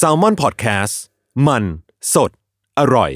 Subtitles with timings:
[0.00, 0.94] s a l m o n PODCAST
[1.46, 1.64] มัน
[2.14, 2.30] สด
[2.78, 3.10] อร่อย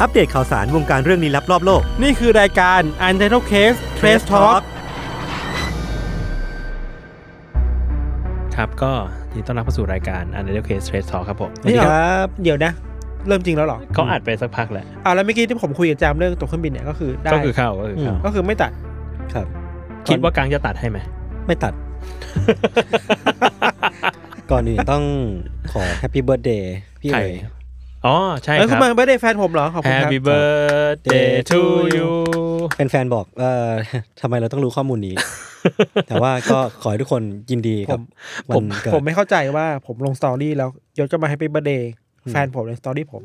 [0.00, 4.60] อัปเดตข่าวสารวงการเรื่องลี้ลับรอบโลก นี่คือรายการ u n t i t l e Case Trace Talk
[8.56, 8.92] ครับก็
[9.34, 12.72] ยินดีต้อนรับเข้าสู่รายการ u n t i t l e Case Trace Talk ครับผมสวัสดีครับเดี๋ยวนะ
[13.26, 18.72] เริ่มจริงแล้วเหรอเขาอัดไปสักพักแหละอ่าแล้วเมื่อกี้ที่ผมคุยกับจามเรื่องตัวเครื่องบินเนี่ยก็คือได้ก็คือเข้าก็คือเข้าก็คือไม่ตัด
[19.34, 19.46] ครับ
[20.08, 20.98] คิดว่ากังจะตัดให้ไหม
[21.46, 21.72] ไม่ตัด
[24.50, 25.04] ก่อนอื่นต้อง
[25.72, 27.36] ขอ Happy Birthday พี่ใคร เอ๋ย
[28.06, 31.60] อ๋อ ใช่เอ๋ยครับ คุณ มาไม่ได้แฟนผมเหรอขอบคุณครับ Happy birthday to
[31.96, 32.10] you
[32.76, 33.70] เป็นแฟนบอกเอ่อ
[34.20, 35.14] ทำไมเราต้องรู้ข้อมูลนี้
[36.08, 38.00] แต่ว่าก็ขอให้ทุกคนยินดีกับ
[38.48, 40.68] วัมนเกิด ผมผมไม่เข้าใจว่าผมลง story แล้ว
[40.98, 41.92] ยศก็มาให้ Happy Birthday
[42.30, 43.22] แฟนผมใน story ผม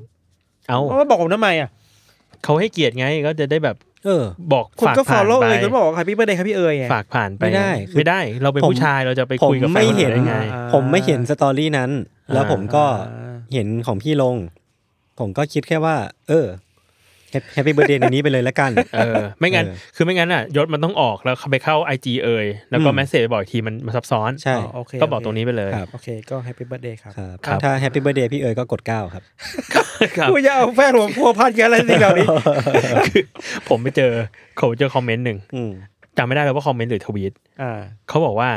[0.67, 1.69] เอาว่าบอกผมทำไมอะ
[2.43, 4.23] เขาให้เกียรติไงก็จะได้แบบ เออ
[4.53, 11.91] บอกคุณฝากก็ follow ผ่านไปเลยคุณบอกว่าใคร Happy Birthday ครับพี่เอ๋ยไง ฝากผ่านไปไม่ได้คือไม่ได้ เราเป็นผม ผู้ชายเราจะไปผมคุยกับแฟนไม่เห็น ได้ไง อ่า ผมไม่เห็น story นั้น
[12.33, 14.35] แล้วผมก็อ่า เห็นของพี่ลง
[15.19, 15.95] ผมก็คิดแค่ว่า
[16.27, 16.45] เออ
[17.53, 29.23] Happy Birthday ในนี้ไปเลยละกัน เออ ไม่งั้นเออคือไม่งั้นอะยศมันต้องออกแล้วไปเข้า IG เอ๋ยแล้วก็อืม message บอกอีกทีมันมันซับซ้อนใช่อ๋อโอเคก็บอกตรงนี้ไปเลยครับโอเคก็ Happy Birthday ครับครับครับถ้า Happy Birthday พี่เอ๋ยก็กดเก้าครับ
[29.73, 32.27] ครับกูจะเอาแฟนผมพัวพันกันอะไรสิ่งเหล่านี้
[33.69, 34.11] ผมไปเจอ
[34.58, 35.71] เขาเจอคอมเมนต์หนึ่งอืม
[36.17, 38.49] จำไม่ได้แล้วว่าคอมเมนต์หรือทวีตอ่าเขาบอกว่า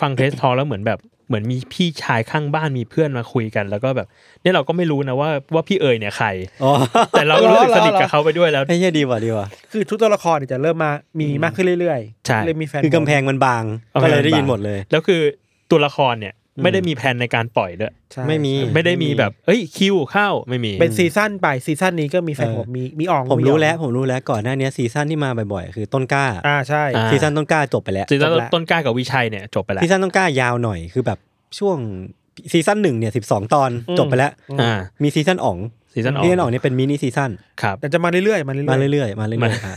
[0.00, 0.98] ฟัง Trace Talk แล้วเหมือนแบบ
[1.28, 4.06] เหมือนมีพี่ชายข้างบ้านมีเพื่อนมาคุยกัน แล้วก็แบบ
[4.42, 6.28] เนี่ยเราก็ไม่รู้นะว่าว่าพี่เอ๋ยเนี่ยใคร
[6.62, 6.72] อ๋อ
[7.10, 13.64] แต่เราก็รู้สึกสนิทกับเขาไปด้วยแล้วไอ้เหี้ยดีว่ะดีว่ะคือทุกตัวละครเนี่ยจะเริ่มมามีมากขึ้นเรื่อยๆใช่เลยมีแฟนคือกำแพงมันบาง
[13.94, 15.20] กำแพงก็เลยได้ยินบางหมดเลย แล้วคือ
[15.70, 31.18] ตัวละครเนี่ยไม่ได้มีแผนในการปล่อยด้วยใช่ไม่มีไม่ได้มีแบบเอ้ยคิวเข้าไม่มีเป็นซีซั่นไปซีซั่นนี้ก็มีแฟนผมมีมีอ๋องผมรู้แล้วอ๋องผมรู้แล้วก่อนหน้านี้ซีซั่นที่มาบ่อยๆคือต้นกล้าอ่าใช่อ่าซีซั่นต้นกล้าจบไปแล้วซีซั่นจบแล้วต้นกล้ากับวิชัยเนี่ยจบไปแล้วซีซั่นต้นกล้ายาวหน่อยคือแบบ
[31.58, 31.78] ช่วง
[32.52, 34.72] ซีซั่นหนึ่งเนี่ยสิบสองตอนจบไปแล้วอ่า
[35.02, 35.58] มีซีซั่นอ๋อง
[35.94, 37.30] ซีซั่นอ๋องซีซั่นอ๋องเนี่ยเป็นมินิซีซั่น
[37.62, 39.74] ครับแต่จะมาเรื่อยๆมาเรื่อยๆมาเรื่อยๆมาเรื่อยๆอ่า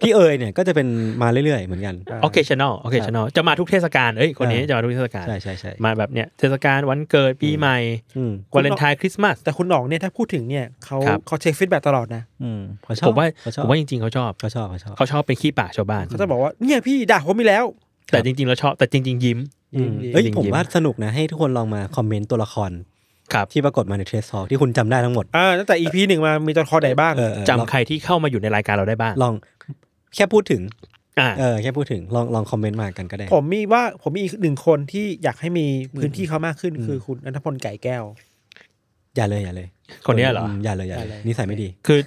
[0.00, 0.88] พี่เอ๋ยเนี่ยก็จะเป็น
[1.22, 7.78] มาเรื่อยๆเหมือนกันอ่า occasional occasional จะมาทุกเทศกาลเอ้ยคนนี้อ่าจะมาทุกเทศกาลใช่ใช่ใช่มาแบบเนี้ยเทศกาลวันเกิดปีใหม่
[8.16, 17.64] อืมวาเลนไทน์คริสต์มาสแต่คุณอ๋องเนี่ยถ้าพูดถึงเนี่ยเขาครับเขาเช็ค feedback ลอดนะอืมเขาชอบผมว่าเขาชอผมว่าจริงๆเขาชอบเขาชอบเขาชอบเขาชอบเป็นขี้ปากชาวบ้านเขาจะบอกว่าเนี่ยพี่ด่าผมมีแล้ว
[18.12, 19.38] แต่จริงๆเราชอบแต่จริง ๆ ยิ้ม
[19.76, 22.70] อืมยิ้มเอ้ยยิ้มผมว่าสนุกนะ ให้ทุกคนลองมาคอมเมนต์ตัวละคร
[23.32, 29.34] ครับที่ปรากฏมาในเทรสซอที่คุณจำได้ทั้งหมดอ่าตั้งแต่ EP หนึ่งมามีตัวละครไหนบ้างเออเออลองจำใครที่เข้ามาอยู่ในรายการเราได้บ้างลอง
[30.14, 30.62] แค่พูดถึง
[31.20, 35.66] อ่าเออแค่พูดถึงลองลองคอมเมนต์มากันก็ได้ ผมมีว่าผมมีอีกหนึ่งคนที่อยากให้มี
[35.98, 38.04] พื้นที่เขามากขึ้นคือคุณอันธพลไก่แก้ว
[39.16, 39.68] อย่าเลยอย่าเลย
[40.06, 41.98] คนเนี้ยเหรอมอย่าเลยอย่าเลยอย่าเลยนิสัยไม่ดีคือ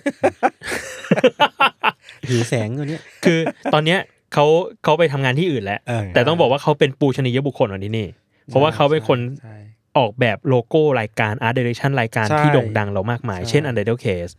[2.30, 3.40] หิวแสงตัวเนี้ยคือ
[3.74, 4.00] ตอนเนี้ย
[4.38, 4.50] เขา
[4.84, 8.08] เขาไปทำงานที่อื่นแล้วเออแต่ต้องบอกว่าเขาเป็นปูชนียบุคคลของที่นี่
[8.46, 9.56] เพราะว่าเขาเป็นคนใช่
[9.98, 14.34] ออกแบบโลโก้รายการ Art Direction รายการใช่ที่โด่งดังเรามากมายใช่เช่น Untitled Case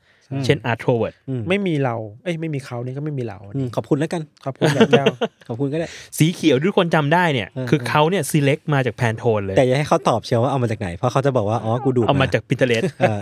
[0.45, 5.07] เช่น Art Forward อืมไม่มีเรา เอ้ยไม่มีเขาเนี่ยก็ไม่มีเราอืมขอบคุณแล้วกัน ขอบคุณไก่แก้ว
[5.49, 5.87] ขอบคุณก็ได้
[6.19, 13.19] สีเขียวที่ทุกคนจำได้เนี่ยเออคือเขาเนี่ย select มาจากแพนโทนเลย แต่อย่าให้เขาตอบเชียวว่าเอามาจากไหน เพราะเขาจะบอกว่า อ๋อ กูดูเอามาจาก Pinterest เออ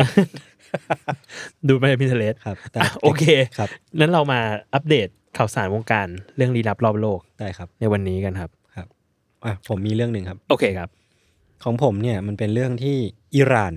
[1.68, 3.24] ดูมาจาก Pinterest ครับแต่อะโอเค
[3.58, 4.40] ครับนั้นเรามา
[4.74, 8.50] อัปเดต ข่าวสารวงการเรื่องลี้ลับรอบโลกได้ครับ ในวันนี้กันครับ
[9.44, 10.88] อะผมมีเรื่องหนึ่งครับ โอเคครับ
[11.64, 12.96] ของผมเนี่ยมันเป็นเรื่องที่
[13.36, 13.74] อิหร่าน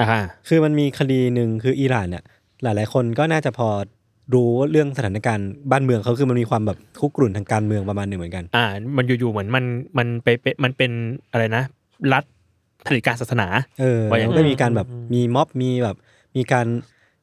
[0.00, 2.24] อ่าคือมันมีคดีหนึ่งคืออิหร่านเนี่ย
[2.62, 3.68] หลาย ๆ คนก็น่าจะพอ
[4.34, 8.64] รู้เรื่องสถานการณ์บ้านเมืองเขาคือมันมีความแบบคุกรุ่นทางการเมืองประมาณหนึ่งเหมือนกัน อ่า
[8.96, 9.64] มันอยู่ๆเหมือนมัน
[9.98, 10.90] มันไปเป็นมันเป็น
[11.32, 11.62] อะไรนะ
[12.12, 12.24] รัฐ
[12.86, 13.48] เผด็จการศาสนา
[13.80, 15.96] เออว่าอย่างมันก็มีการแบบมีม็อบมีแบบ
[16.36, 16.66] มีการ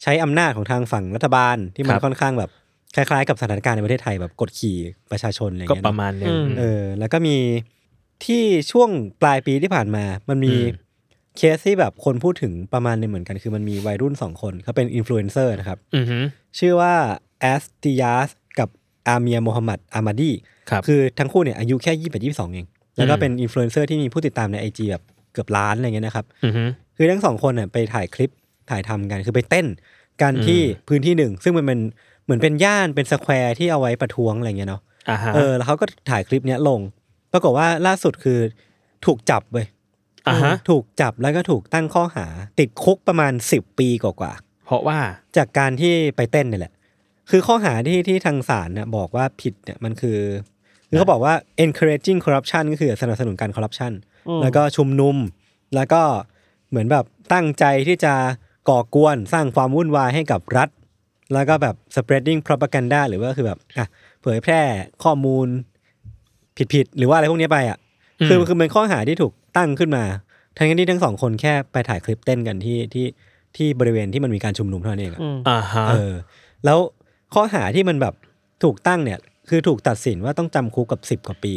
[0.03, 2.49] ใช้อำนาจของทางฝั่งรัฐบาลที่มัครับค่อนข้างแบบ
[2.95, 4.77] คล้ายๆกับสถานการณ์ในประเทศไทยแบบกดขี่
[5.11, 7.37] ประชาชนอะไรอย่างเงี้ยก็ประมาณหนึ่งเนอะอืมเออแล้วก็มี
[8.25, 8.89] ที่ช่วง
[9.21, 10.83] ปลายปีที่ผ่านมา มันมีอืม
[11.37, 16.17] เคสที่แบบคนพูดถึงประมาณหนึ่งเหมือนกัน คือมันมีวัยรุ่นสองคนเขาเป็นอินฟลูเอนเซอร์นะครับอือฮึ
[16.59, 16.93] ชื่อว่า
[17.41, 18.69] แอสติยาสกับ
[19.07, 20.31] อาเมียโมฮัมหมัดอามาดี
[20.69, 22.65] ครับคือทั้งคู่เนี่ยอายุแค่ยี่สิบยี่สิบสองเอง
[22.97, 25.03] แล้วก็อืมเป็นอินฟลูเอนเซอร์ที่มีผู้ติดตามใน IG แบบ
[25.33, 26.63] เกือบล้านอะไรเงี้ยนะครับอือฮึ
[26.95, 28.31] คือทั้งสองคนเนี่ยไปถ่ายคลิป
[28.69, 29.67] ถ่ายทำกัน คือไปเต้น
[30.21, 31.79] กันที่อืมพื้นที่หนึ่ง ซึ่งมันเป็น
[32.25, 36.79] เหมือนเป็นย่านเป็น square ที่เอาไว้ประท้วงอะไรเงี้ยเนาะอ่าฮะเออแล้วเขาก็ถ่ายคลิปเนี้ยลง
[37.31, 38.39] ปรากฏว่าล่าสุดคือ
[39.05, 39.67] ถูกจับเว้ย
[40.27, 42.25] อ่าฮะถูกจับแล้วก็ถูกตั้งข้อหา
[42.59, 44.31] ติดคุกประมาณสิบปีกว่า
[44.65, 46.73] เพราะว่าๆจากการที่ไปเต้นนี่แหละ
[47.29, 50.19] คือข้อหาที่ที่ทางศาลเนี่ยบอกว่าผิดเนี่ยมันคือ
[50.89, 51.33] คือเขาบอกว่า
[51.63, 53.93] encouraging corruption ก็คือสนับสนุนการ corruption
[54.41, 55.15] แล้วก็ชุมนุม
[55.75, 56.01] แล้วก็
[56.69, 58.13] เหมือนแบบตั้งใจที่จะ
[58.69, 60.69] ก่อกวนสร้างความวุ่นวายให้กับรัฐ
[61.33, 63.87] แล้วก็แบบ spreading propaganda หรือว่าคือแบบอะ
[64.21, 64.61] เผยแพร่
[65.03, 65.47] ข้อมูล
[66.73, 67.77] ผิดๆหรือว่าอะไรพวกนี้ไปอะ
[68.27, 70.03] คืออืมคือเป็นข้อหาที่ถูกตั้งขึ้นมา
[70.57, 73.05] ทั้งที่ทั้งสองคนแค่ไปถ่ายคลิปเต้นกันที่ที่
[73.55, 76.13] ที่บริเวณที่มันมีการชุมนุมเท่านั้นเองอะอืมอ่าฮะเออ
[76.65, 76.79] แล้ว
[77.33, 78.13] ข้อหาที่มันแบบ
[78.63, 79.19] ถูกตั้งเนี่ย
[79.49, 81.53] คือถูกตัดสินว่าต้องจำคุกกับสิบกว่าปี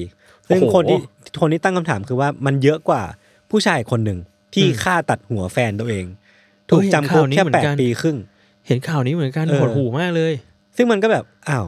[0.49, 0.99] ซึ่งคนที่
[1.41, 3.03] คนที่ตั้งคำถามคือว่ามันเยอะกว่า
[3.51, 4.19] ผู้ชายคนหนึ่ง
[4.55, 6.05] ที่ฆ่าตัดหัวแฟนตัวเอง
[6.71, 8.19] ถูกจำคุกแค่แปดปีครึ่ง
[8.69, 10.33] เห็นข่าวนี้เหมือนกันเออ หดหูมากเลย
[10.77, 11.67] ซึ่งมันก็แบบอ้าว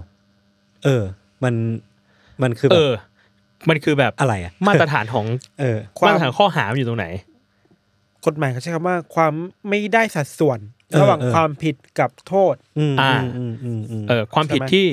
[0.85, 1.02] เออ
[1.44, 1.55] มัน
[2.43, 2.93] มันคือแบเอบอ
[3.69, 5.26] มันคือแบบอะไรอะมาตรฐานของ
[5.61, 7.06] เออ ความมาตรฐานข้อหามันอยู่ตรงไหน
[8.26, 9.32] กฎหมายเขาใช้คำว่าความ
[9.69, 10.58] ไม่ได้สัดส่วน
[10.91, 14.87] เออระหว่างเออ ความผิดกับโทษ อืมอ่า อืมอืมอืมเออความผิดใช่ไหม ที่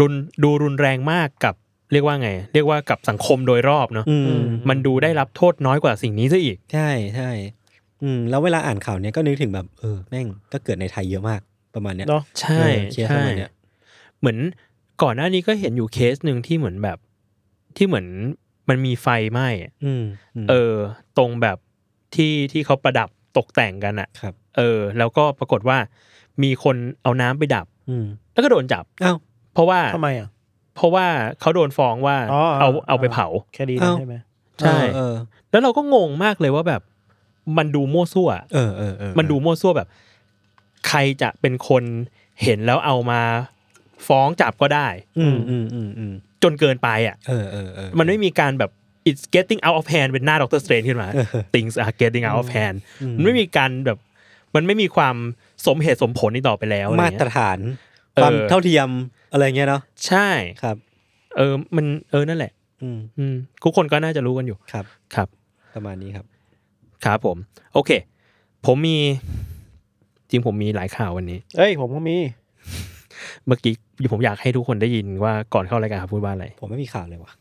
[0.00, 0.12] รุน
[0.42, 1.54] ดูรุนแรงมากกับ
[1.92, 7.30] เรียกว่าไง เรียกว่ากับสังคมโดยรอบเนาะอืมมันดูได้รับโทษน้อยกว่าสิ่งนี้ซะอีก ใช่ใช่
[8.02, 11.40] อืมแล้วเวลาอ่านข่าวเนี้ยก็นึกถึงแบบเออแม่งก็เกิดในไทยเยอะมาก
[11.74, 13.52] ประมาณเนี้ยเนาะใช่เออเคสปใช่ระมาณเนี้ย
[14.20, 14.38] เหมือน
[15.02, 16.98] ก่อนหน้านี้ก็เห็นอยู่เคสหนึ่งที่เหมือนแบบ
[17.76, 18.06] ที่เหมือน
[18.68, 20.02] มันมีไฟไหม้อะอืม
[20.44, 20.74] มเออ
[21.18, 21.58] ตรงแบบ
[22.14, 25.78] ที่ที่เขาประดับตกแต่งกันอะครับเออ แล้วก็ปรากฏว่า
[26.42, 29.16] มีคนเอาน้ำไปดับ อืมแล้วก็โดนจับอ้าว
[29.54, 30.28] เพราะว่าทำไมอะ
[30.76, 31.06] เพราะว่า
[31.40, 34.14] เขาโดนฟ้องว่าอ๋อเอาเอาไปเผาแค่ดีนะเอ้าใช่ไหม
[34.60, 35.14] ใช่เออ
[35.50, 36.82] แล้วเราก็งงมากเลยว่าแบบ
[37.58, 39.88] มันดูมั่วซั่วเออเออเออมันดูมั่วซั่วแบบ
[40.88, 41.82] ใครจะเป็นคน
[42.42, 43.20] เห็นแล้วเอามา
[44.08, 44.88] ฟ้องจับก็ได้
[45.18, 46.12] อืมอืมอืมอืม
[46.42, 48.70] จนเกินไปอะเออเออเออมันไม่มีการแบบ
[49.08, 53.98] it's getting out of hand เป็นหน้าดรสเตรนขึ้นมาเออ things are getting out of hand อืมมันไม่มีการแบบ
[54.54, 55.16] มันไม่มีความ
[55.66, 57.58] สมเหตุสมผลอีกต่อไปแล้วอะไรมาเงี้ตรยฐาน
[58.14, 58.88] เออความเท่าเทียม
[59.32, 60.28] อะไรเงี้ยเนาะใช่
[60.62, 60.76] ครับ
[61.36, 62.52] เออมันเออนั่นแหละ
[62.82, 63.34] อืมอืม
[63.64, 64.84] ทุกคนก็น่าจะรู้กันอยู่ครับ
[65.14, 65.28] ครับ
[65.74, 66.26] ประมาณนี้ครับ
[67.04, 67.36] ครับผม
[67.74, 67.90] โอเค
[68.66, 68.96] ผมมี
[70.30, 72.16] จริงผมมีหลายข่าววันนี้ เอ้ย ผมก็มี
[73.46, 73.74] เมื่อกี้
[74.12, 77.32] ผมอยากให้ทุกคนได้ยินว่าก่อนเข้ารายการเขาพูดว่าอะไร ผมไม่มีข่าวเลยว่ะ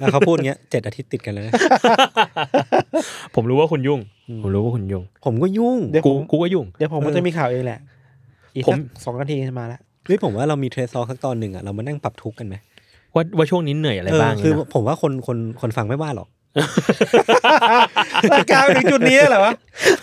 [0.00, 1.52] แล้วเขาพูดเงี้ยเจ็ดอาทิตย์ติดกันเลยนะ
[3.34, 4.00] ผมรู้ว่าคุณยุ่ง
[4.42, 7.80] ผมรู้ว่าคุณยุ่ง ผมก็ยุ่ง เดี๋ยวกูผมกูก็ยุ่ง เดี๋ยวผมก็เออจะมีข่าวเองแหละ
[8.54, 12.54] อีกผมสักสองนาทีจะมาแล้วเฮ้ยผมว่าเรามีเทรซซอสักตอนหนึ่งอะเรามานั่งปรับทุกข์กันไหม
[13.14, 16.28] ว่าว่าช่วงนี้เหนื่อยอะไรเออบ้างคือเนี่ยนะผมว่าคนคนคนฟังไม่ว่าหรอก
[18.34, 19.52] รายการถึงจุดนี้แล้วเหรอวะ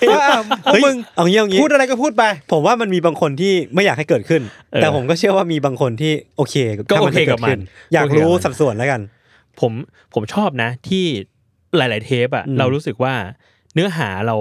[0.09, 0.41] ว่าอะ
[0.73, 4.41] พวกเฮ้ยมึงเอางี้เอางี้พูดอะไรก็พูดไป ผมว่ามันมีบางคนที่ไม่อยากให้เกิดขึ้น
[4.81, 7.59] แต่ผมก็เชื่อว่ามีบางคนที่โอเคก็ถ้าโอมันเคจะกับดขึ้มัน
[7.93, 9.01] อยากโอเครู้กับมันสัดส่วนแล้วกัน
[9.59, 9.71] ผม
[10.13, 11.03] ผมชอบนะที่
[11.77, 13.13] หลาย ๆ เทปอะอืมเรารู้สึกว่า
[13.73, 14.35] เนื้อหาเรา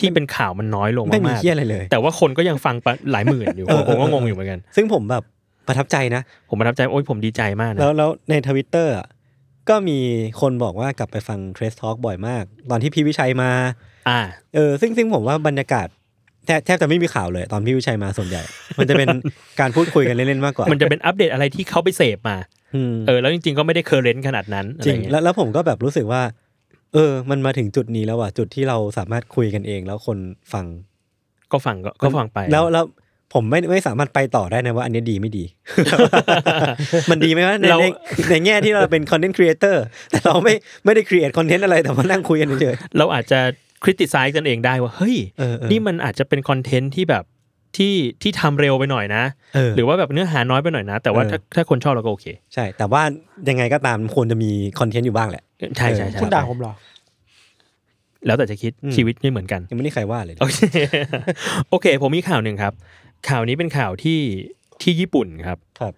[0.00, 5.24] ที่เป็นข่าวมันน้อยลงไม่มีมากเฮี้ยอะไรเลยๆแต่ว่าคนก็ยังฟังปะหลายหมื่นอยู่เออผมก็เอองงอยู่เหมือนกัน ซึ่งผมแบบ
[5.68, 9.06] ประทับใจนะ ผมประทับใจโอ้ยผมดีใจมากนะแล้วแล้วในทวิตเตอร์อะ
[9.68, 9.98] ก็มี
[10.40, 13.50] คนบอกว่ากลับไปฟัง Trace Talk บ่อยมาก ตอนที่พี่วิชัยมา
[14.08, 14.20] อ่า
[14.54, 15.88] เออซึ่งซึ่งผมว่าบรรยากาศ
[16.46, 18.42] แทบแทบจะไม่มีข่าวเลย ตอนพี่วิชัยมาส่วนใหญ่
[18.78, 19.08] มันจะเป็น
[19.60, 22.36] การพูดคุยกันเล่นๆมากกว่า มันจะเป็นอัปเดตอะไรที่เขาไปเสพมา
[22.74, 26.22] อืมเออแล้วจริงๆก็ไม่ได้ current ขนาดนั้นอะไรเงี้ยจริงแล้วแล้วผมก็แบบรู้สึกว่า
[26.94, 30.18] เออ มันมาถึงจุดนี้แล้วอะจุดที่เราสามารถคุยกันเอง แล้วคน
[30.52, 30.66] ฟัง
[31.52, 32.84] ก็ฟังก็ก็ฟังไปแล้วแล้ว
[33.34, 35.44] ผมไม่ไม่สามารถไปต่อได้นะว่าอันนี้ดีไม่ดี
[37.10, 37.86] มันดีไหมวะในเราใน
[38.30, 40.54] ในแง่ที่เราเป็น content creator แต่เราไม่
[40.84, 43.38] ไม่ได้ create content อะไรแต่มานั่งคุยกันเฉยเราอาจจะ
[43.84, 47.24] criticize กันเองได้ว่า เฮ้ยเออเออนี่มันอาจจะเป็น content ที่แบบ
[47.76, 49.22] ที่ที่ทำเร็วไปหน่อยนะ
[49.54, 53.02] เออหรือว่าแบบเนื้อหาน้อยไปหน่อยนะ แต่ว่าเออถ้าถ้าคนชอบเราก็โอเค ใช่ แต่ว่า
[53.48, 55.44] ยังไงก็ตามควรจะมี content อยู่บ้างแหละ
[55.76, 56.74] ใช่ใช่ใช่คุณด่าผมเหรอ
[58.26, 60.58] แล้วแต่จะคิดอืมชีวิตไม่เหมือนกัน ยังไม่ได้ใครว่าเลย โอเค
[61.70, 62.72] โอเคผมมีข่าวหนึ่งครับ
[63.28, 64.20] ข่าวนี้เป็นข่าวที่
[64.82, 65.92] ที่ญี่ปุ่นครับครับ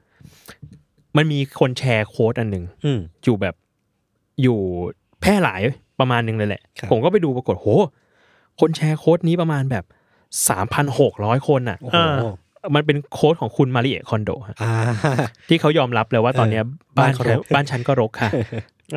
[1.17, 3.55] มันมีคนแชร์โค้ดอันหนึ่งอืมอยู่แบบ
[4.43, 4.59] อยู่
[5.21, 5.61] แพร่หลาย
[6.01, 7.67] ประมาณหนึ่งเลยแหละครับผมก็ไปดูปรากฏโห
[8.61, 9.85] คนแชร์โค้ดนี้ประมาณแบบ
[10.49, 11.99] สามพันหกร้อยคนอะโอ้โห
[12.75, 14.73] มันเป็นโค้ดของคุณมาริเอะคอนโดฮะอ่า
[15.49, 18.31] ที่เขายอมรับเลยว่าตอนเนี้ยเออบ้านบ้านเขาฉันรกบ้านฉันก็รกค่ะ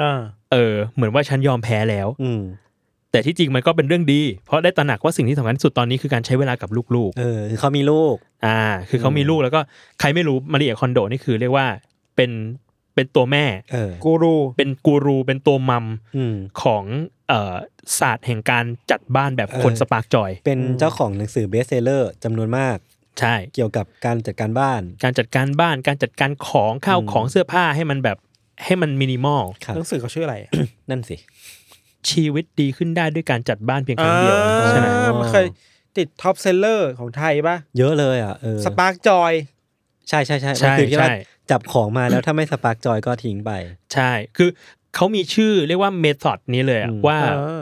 [0.01, 0.20] อ่า
[0.51, 2.42] เออ เหมือนว่าฉันยอมแพ้แล้วอืม
[3.13, 9.60] แต่ที่จริงมันก็เป็นเรื่องดี เพราะได้ตระหนักว่าสิ่งที่สำคัญที่สุดตอนนี้คือการใช้เวลากับลูกเออคือเขามีลูกๆอ่า คือเขามีลูกแล้วก็
[10.00, 11.67] ใครไม่รู้มาริเอะคอนโดนี่คือเรียกว่า
[12.15, 12.32] เป็น
[12.96, 16.84] เป็นตัวแม่เออกูรูเป็นกูรูเป็นตัวมัมอืมของ
[17.29, 17.55] เอ่อ
[18.00, 22.77] ศาสตร์แห่งการจัดบ้านแบบคนเออ spark joy เป็นเจ้าของหนังสือ bestseller จำนวนมาก
[23.20, 28.17] ใช่เกี่ยวกับการจัดการบ้าน การจัดการบ้านการจัดการของข้าวอืมของเสื้อผ้าให้มันแบบ
[28.65, 30.51] ให้มันมินิมอลครับหนังสือเขาชื่ออะไรอะ
[30.89, 31.17] นั่นสิ
[32.12, 34.88] ชีวิตดีขึ้นได้ด้วยการจัดบ้านเพียงครั้งเดียวอ่าใช่ไหม
[35.20, 35.46] มันเคย
[35.98, 39.34] ติด top seller ของไทยป่ะเยอะเลยอะเออ spark joy
[40.10, 41.16] ใช่ใช่ใช่มันใช่คือที่ว่าใช่
[41.52, 43.52] จับของมาแล้วถ้าไม่ spark joy ก็ทิ้งไป
[43.94, 44.50] ใช่คือ
[44.96, 47.28] เขามีชื่อเรียกว่า method นี้เลยอะอืมว่าเอ
[47.60, 47.62] อ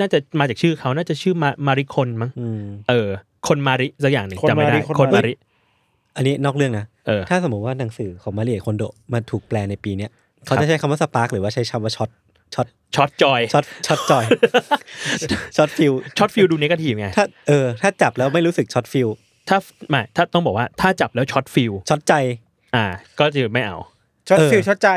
[0.00, 3.08] น่าจะมาจากชื่อเขาน่าจะชื่อมามาริคนมั้งอืมเออ
[3.48, 5.34] คนมาริสักอย่างหนึ่งคนจำไม่ได้มาริคนคนมามาริริ
[6.16, 10.10] อันนี้นอกเรื่องนะเออถ้าสมมติว่าหนังสือของมาริเอะคอนโดมาถูกแปลในปีเนี้ย
[10.46, 12.08] เขาจะใช้คำว่า spark หรือว่าใช้คำว่าช็อต
[12.54, 14.24] ช็อตช็อต joy ช็อตช็อต joy
[15.56, 19.08] ช็อต feel ช็อต feel ดู negative ไงถ้าเออถ้าจับแล้วไม่รู้สึกช็อต feel
[19.48, 19.58] ถ้า
[19.90, 22.14] ไม่ถ้าต้องบอกว่าถ้าจับแล้วช็อต feel ช็อตใจ
[22.76, 22.84] อ่า
[23.18, 23.78] ก็จะไม่เอา
[24.28, 24.88] ช็อตเออ feel ช็อตใจ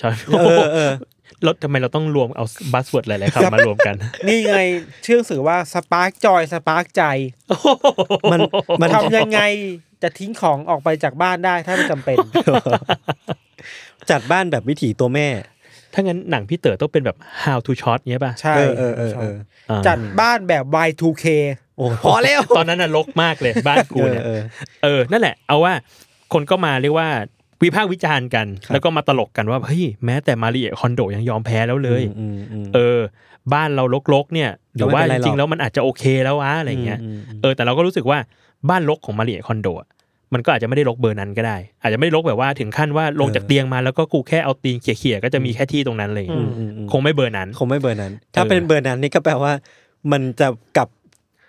[0.00, 0.92] ช็อตเออเออ
[1.42, 3.94] แล้วทำไมเราต้องรวมเอา buzzword หลายๆคำมารวมกัน
[4.28, 4.56] นี่ไง
[5.06, 7.04] ชื่อหนังสือว่า spark joy spark ใจ
[8.32, 8.40] มัน
[8.80, 9.40] มันทำยังไง
[10.02, 12.16] จะทิ้งของออกไปจากบ้านได้ถ้าไม่จำเป็น
[14.10, 15.28] จัดบ้านแบบวิถีตัวแม่
[15.94, 19.36] ถ้างั้นหนังพี่เต๋อต้องเป็นแบบ how to shot เงี้ยป่ะ ใช่เออเออเออเออ
[19.70, 21.24] อ่าจัดบ้านแบบ Y2K
[21.76, 24.40] โอ้พอแล้ว ตอนนั้นน่ะรกมากเลยบ้านกูเนี่ยเออ
[24.84, 25.72] เออ นั่นแหละ เอาว่า
[26.32, 27.08] คนก็มาเรียกว่า
[27.62, 32.98] วิพากษ์วิจารณ์กันครับแล้วก็มาตลกกันว่าเฮ้ยแม้แต่มาริเอะคอนโดยังยอมแพ้แล้วเลยอืมอืมเออ
[33.54, 33.84] บ้านเรา
[34.14, 38.18] รกๆเนี่ยหรือว่าก็ไม่เป็นไรหรอกจริงๆแล้วมันอาจจะโอเคแล้ววะอะไรเงี้ยมมเออแต่เราก็รู้สึกว่า
[38.68, 39.88] บ้านรกของมาริเอะคอนโดอะ
[40.34, 49.52] มันก็อาจจะไม่ได้รกเบอร์นั้นก็ได้ อาจจะไม่ได้รกแบบว่าถึงขั้นว่าลงจากเตียงมาแล้วก็กูแค่เอาตีนเขี่ยๆก็จะมีแค่ที่ตรงนั้นเลยอืมอืมอืมคงไม่เบอร์นั้น คงไม่เบอร์นั้น ถ้าเออเป็นเบอร์นั้นนี่ก็แปลว่า
[50.12, 50.46] มันจะ
[50.76, 50.88] กลับ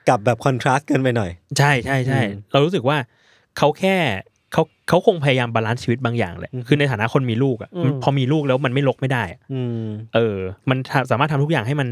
[0.07, 2.97] กลับแบบ contrast เกินไปหน่อย ใช่ใช่ใช่อืมเรารู้สึกว่า
[3.57, 3.95] เขาแค่
[4.53, 9.85] เขาเขาคงพยายาม balance ชีวิตบางอย่างแหละอืมคือในฐานะคนมีลูกอะอืมมันพอมีลูกแล้วมันไม่รกไม่ได้อะอืม
[10.15, 10.37] เออ
[10.69, 11.87] มันทำสามารถทำทุกอย่างให้มัน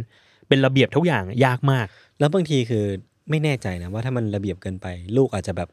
[0.48, 1.88] เป็นระเบียบทุกอย่างยากมาก
[2.20, 2.86] แล้วบางทีคือ
[3.30, 5.70] ไม่แน่ใจนะว่าถ้ามันระเบียบเกินไป ลูกอาจจะแบบ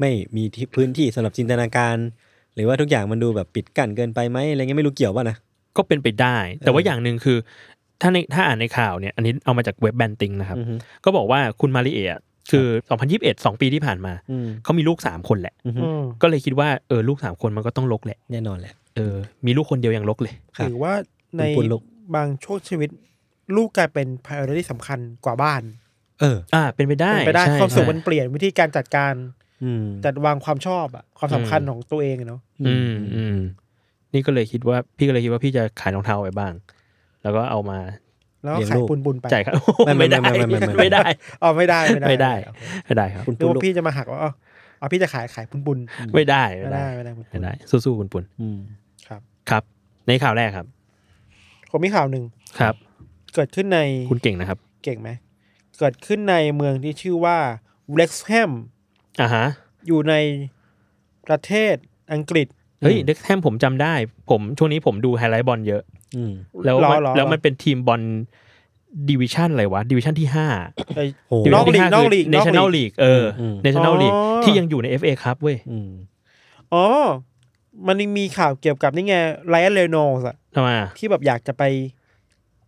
[0.00, 1.96] ไม่มีที่พื้นที่สำหรับจินตนาการ
[2.54, 5.36] หรือว่าทุกอย่างมันดูแบบปิดกั้นเกินไปไหมอะไรเงี้ยไม่รู้เกี่ยวป่ะนะ
[5.76, 7.38] ก็เป็นไปได้ แต่ว่าเออออย่างหนึ่งคือ
[8.00, 10.74] ถ้าในถ้าอ่านในข่าวเนี่ยอันนี้เอามาจากเว็บแบนติงนะครับอือฮึ
[11.04, 12.66] ก็บอกว่าคุณมาริเอะคือ
[13.06, 19.14] 2021 2 ปีที่ผ่านมาอืมเขามีลูก 3 คนแหละอือฮึอืมก็เลยคิดว่าเออลูก 3 คนมันก็ต้องลกแหละ แน่นอนแหละ เออ
[19.46, 20.92] มีลูกคนเดียวยังลกเลยครับหรือว่า
[21.38, 21.82] ในคุณลูก
[22.14, 22.90] บางช่วงชีวิต
[23.56, 25.62] ลูกกลายเป็น priority สำคัญกว่าบ้าน
[26.20, 29.37] เออ อ่า เป็นไปได้เป็นไปได้ใช่ความสุขใช่มันเปลี่ยนวิธีการจัดการอืม
[30.04, 33.36] จัดวางความชอบอะความสำคัญอืมของตัวเองอะเนาะอืมอืม
[34.12, 36.52] นี่ก็เลยคิดว่า พี่ก็เลยคิดว่าพี่จะขายรองเท้าไว้บ้าง
[37.22, 37.78] แล้วก็เอามา
[38.42, 39.54] แล้วก็เลี้ยงขายลูกปุนบุญๆไปจ่ายครับ
[39.86, 41.06] ไม่ไม่ไม่ได้ไม่ไม่ไม่ไม่ไม่ได้
[41.42, 44.30] อ๋อไม่ได้ไม่ได้โอเคไม่ได้ครับคุณนึกปูว่าลูกพี่จะมาหักว่าอ๋อ
[44.80, 48.58] อ๋อพี่จะขายขายปุนบุญๆไม่ได้ไม่ได้ไม่ได้ปุนๆไม่ได้ สู้ๆปุ่นอืม
[49.08, 49.62] ครับๆครับ
[50.06, 50.66] ในข่าวแรกครับ
[51.70, 52.24] ผมมีข่าวหนึ่ง
[52.60, 52.74] ครับ
[53.34, 55.10] เกิดขึ้นในคุณเก่งนะครับ เก่งไหม
[55.78, 57.38] เกิดขึ้นในเมืองที่ชื่อว่า
[57.90, 58.52] Wrexham
[59.20, 59.46] อ่าฮะ
[59.86, 60.14] อยู่ใน
[61.26, 61.74] ประเทศ
[62.12, 62.46] อังกฤษ
[62.80, 63.94] เฮ้ยเด็กแฮมผมจำได้
[64.30, 65.82] ผมช่วงนี้ผมดูไฮไลท์บอลเยอะ
[66.16, 66.32] อืม
[66.64, 68.02] แล้วรอมันรอ แล้วมันเป็นทีมบอล
[69.10, 70.46] division อะไรวะ division ที่ห้า
[70.96, 75.90] ไอ้ โอ้ดิวินชั่อกลีกนอกลีก เนชั่นแนลลีกเอออืมเนชั่นแนลลีกอ๋อ ที่ยังอยู่ใน FA ครับเว้ยอืม
[76.72, 76.84] อ๋อ
[77.86, 79.14] มันยังมีข่าวเกี่ยวกับนี่ไง
[79.48, 81.62] ไลออนเลโนสอะทำไมอะที่แบบอยากจะไป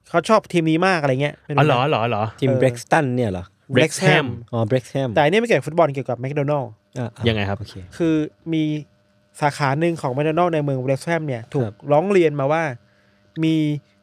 [0.09, 3.45] เขาชอบทีมนี้มากอะไรเงี้ยไม่อ๋อเหรอนะเหรอเหรอทีมเออเบรกสตันเนี่ยเหรอ
[3.77, 6.65] Wrexham อ๋อเบรกแฮมแต่อันนี่ไม่เกี่ยวกับฟุตบอลเกี่ยวกับแมคโดนัล
[6.99, 8.15] อะอะยังไงครับโอเคคือ
[8.53, 8.65] มี
[9.41, 12.63] สาขาหนึ่งของแมคโดนัลในเมืองเวล็กแฮมเนี่ยถูคกรับร้องเรียนมาว่า
[13.45, 13.57] มี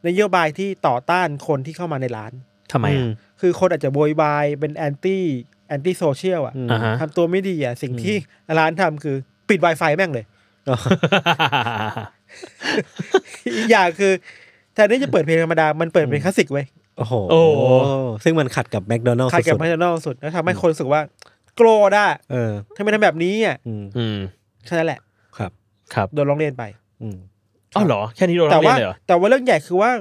[0.08, 2.32] นโยบายที่ต่อต้านคนที่เข้ามาในร้าน
[2.72, 3.08] ทำไมอะ
[3.42, 8.16] คือคนอาจจะโวยวายเป็น anti anti-social อะอืมอ่าฮะทำตัวไม่ดีอะสิ่งที่
[8.60, 9.16] ร้านทำคือ
[9.50, 10.26] ปิด Wi-Fi แม่งเลย
[10.70, 10.78] อ๋อ
[13.58, 14.14] อีกอย่างคือ
[14.74, 16.66] แทนที่จะเปิดเพลงธรรมดา มันเปิดเพลงคลาสสิกเว้ย
[16.98, 17.40] โอ้โห โอ้
[18.24, 21.02] ซึ่งมันขัดกับแมคโดนัลล์ขายกับสุดแมคโดนัลสุดแล้วทำให้คนรู้สึกว่า
[21.56, 24.18] โกรธอะๆเออทำไมทำแบบนี้อะอืมอืม
[24.66, 25.00] แค่นั้นแหละ
[25.38, 25.52] ครับ
[25.94, 26.64] ครับโดนร้องเรียนไป
[27.02, 27.18] อืม
[27.76, 29.92] อ๋อเหรอแค่นี้โดนร้แต่องเรียว่านเลยเหรอแต่ว่าเรื่องใหญ่คือว่า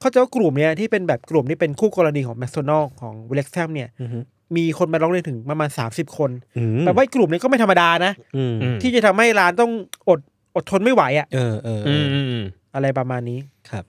[0.00, 4.18] เข้าใจว่ากลุ่มเนี้ยที่เป็นแบบกลุ่มที่เป็นคู่กรณีของแมคโดนัลของ Wrexham เนี่ย อือฮึ
[4.56, 9.70] มีคนมาร้องเรียนถึงประมาณสามสิบคนอืมแปลว่าไอ้กลุ่มนี้ก็ไม่ธรรมดานะ อืมอืมที่จะทำให้ร้านต้อง
[10.08, 10.20] อด
[10.56, 13.38] อดทนไม่ไหวอะเออเออเออือมออืมอืมอะไรประมาณนี้
[13.70, 13.84] ครับ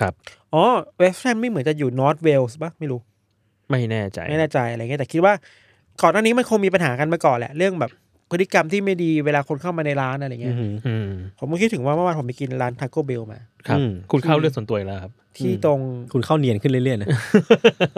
[0.00, 0.12] ครับ
[0.54, 0.64] อ๋อ
[0.96, 3.00] Wrexham ไม่เหมือนจะอยู่ North Wales ปะไม่รู้
[3.70, 5.32] ไม่แน่ใจ ไม่แน่ใจอะไรเงี้ยแต่คิดว่า
[6.02, 7.90] ก่อนหน้านี้มันคงมีปัญหากันมาก่อนแหละเรื่องแบบ
[8.30, 11.08] พฤติกรรมที่ไม่ดีเวลาคนเข้ามาในร้านอะไรอืเงี้ยมอืม
[11.38, 15.78] ผมก็คิดถึงว่าเมื่อวานผมไปกินร้านทาโก้เบลมา ครับอืมคุณเข้าเรื่องส่วนตัวอีกแล้วครับ ที่ตรง
[16.12, 17.08] คุณเข้าเนียนขึ้นเรื่อยๆนะ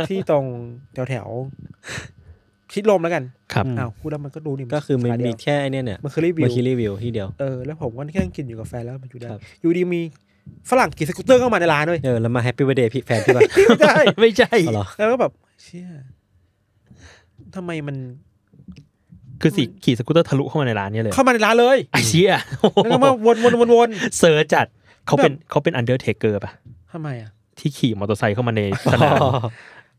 [0.08, 0.44] ที่ตรง
[0.94, 3.24] แถวแถวๆชิดลมแล้วกัน
[3.54, 10.00] ครับอืมอ้าวพูดแล้วมันก็ดูนี่ก็คือมันขาเดีมียวแค่ไอ้เนี่ยเนี่ยมันคือรีวิวมาคิรีวิวที่เดียว เออแล้วผมก็แค่นั่งกินอยู่กับแฟนแล้วมันอยู่ได้ครับอยู่ดีมี
[10.70, 15.86] ฝรั่งขี่สกูตเตอร์เข้ามาในร้านด้วยเออแล้วมาแฮปปี้ i บ r ร์ a เดย์พี่แฟนพี่ป่ะ ไม่ได้ ไม่ใช่อ๋อเหรอ แล้วก็แบบ เชี่ย
[17.54, 17.96] ทำไมมัน
[19.40, 22.32] คือสิขี่สกูตเตอร์ทะลุเข้ามาในร้านเนี่ยเลยเข้ามาในร้านเลย ไอเชี่ย
[22.84, 23.88] แล้วก็มาวนวนวนวน
[24.18, 24.66] เซอร์จัด
[25.06, 26.52] เขาเป็นเขาเป็นอันเดอร์เทเกอร์ป่ะ
[26.92, 28.62] ทำไมอะ ที่ขี่มอเตอร์ไซค์เข้ามาใน
[28.92, 29.16] สนาม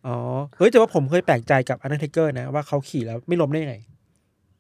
[0.08, 0.18] อ๋อ
[0.58, 3.75] เฮ้ยแต่ว่าผมเคยแปลกใจกับอันเดอร์เทเกอร์นะ ว่าเขาขี่แล้วไม่ล้มได้ยังไง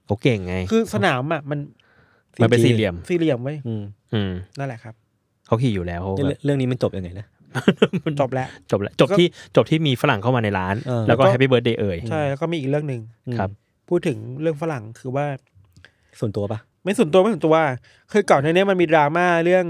[0.05, 1.59] เขาเก่งไง คือสนามอะมัน
[2.41, 4.95] มันเป็นสี่เหลี่ยม สี่เหลี่ยมเว้ยอืมอืมนั่นแหละครับ
[5.47, 7.25] เขาขี่อยู่แล้วเขาเรื่แบอบงเรื่องนี้มันจบยังไงนะ
[8.19, 13.01] จบแล้วจบแล้วจบที่จบที่มีฝรั่งเข้ามาในร้านเออแล้วก็แล้วก็ happy birthday เอ่ยใช่แล้วก็มีอีกเรื่องหนึ่ง
[13.37, 13.49] ครับ
[13.89, 15.25] พูดถึงเรื่องฝรั่งคือว่า
[16.19, 17.65] ส่วนตัวปะไม่ส่วนตัวไม่ส่วนตัวว่า
[18.11, 19.65] คือก่อนหน้านี้มันมีดราม่าเรื่อง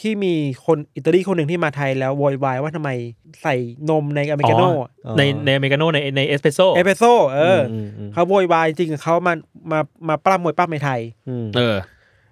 [0.00, 0.34] ที่มี
[0.66, 2.90] คนอิตาลีคนหนึ่งที่มาไทยแล้วโวยวายว่าทำไม
[3.42, 3.54] ใส่
[3.90, 4.68] นมในอเมริกาโน่
[5.06, 9.34] อ๋อในในอเมริกาโน่ในในเอสเปรสโซ่เอสเปรสโซ่เอออมอืมเขาโวยวายจริงๆเขามา
[9.72, 11.76] มามาปล้ำมวยปล้ำในไทยอืมเออ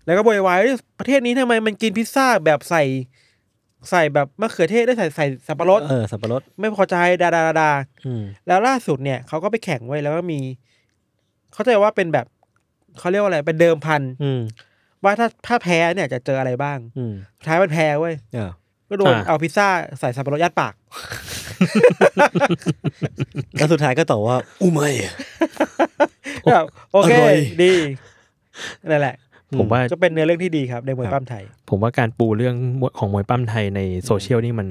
[0.06, 2.82] แล้วก็โวยวายว่าประเทศนี้ทำไมมันกินพิซซ่าแบบใส่
[3.90, 7.70] ใส่แบบมะเขือเทศได้ใส่ใส่สับปะรดเออสับปะรดไม่พอใจดาดาดาดา
[8.06, 10.40] อืมแล้วล่าสุดเนี่ยเขาก็ไปแข่งไว้แล้วก็มี
[11.52, 12.26] เขาใจว่าเป็นแบบ
[12.98, 14.40] เขาเรียกว่าอะไรเป็นเดิมพันอืม
[15.04, 18.50] ว่าถ้าถ้าแพ้เนี่ยจะเจออะไรบ้างอืมสุดท้ายมันแพ้เว้ยอ่า
[18.88, 19.68] ก็โดนอ่าเอาพิซซ่า
[20.00, 20.74] ใส่สับปะรดยัดปาก
[23.56, 24.88] แล้วสุดท้ายก็ตอบว่าอู้ไม่
[26.50, 27.72] แบบโอเคอร่อยดี
[28.90, 29.14] นั่นแหละ
[29.58, 32.54] ผมว่าก็เป็นเนื้อเรื่องที่ดีครับในมวยปั้มไทย ผมว่าการปูเรื่อง
[32.98, 34.68] ของมวยปั้มไทยในโซเชียลนี่มัน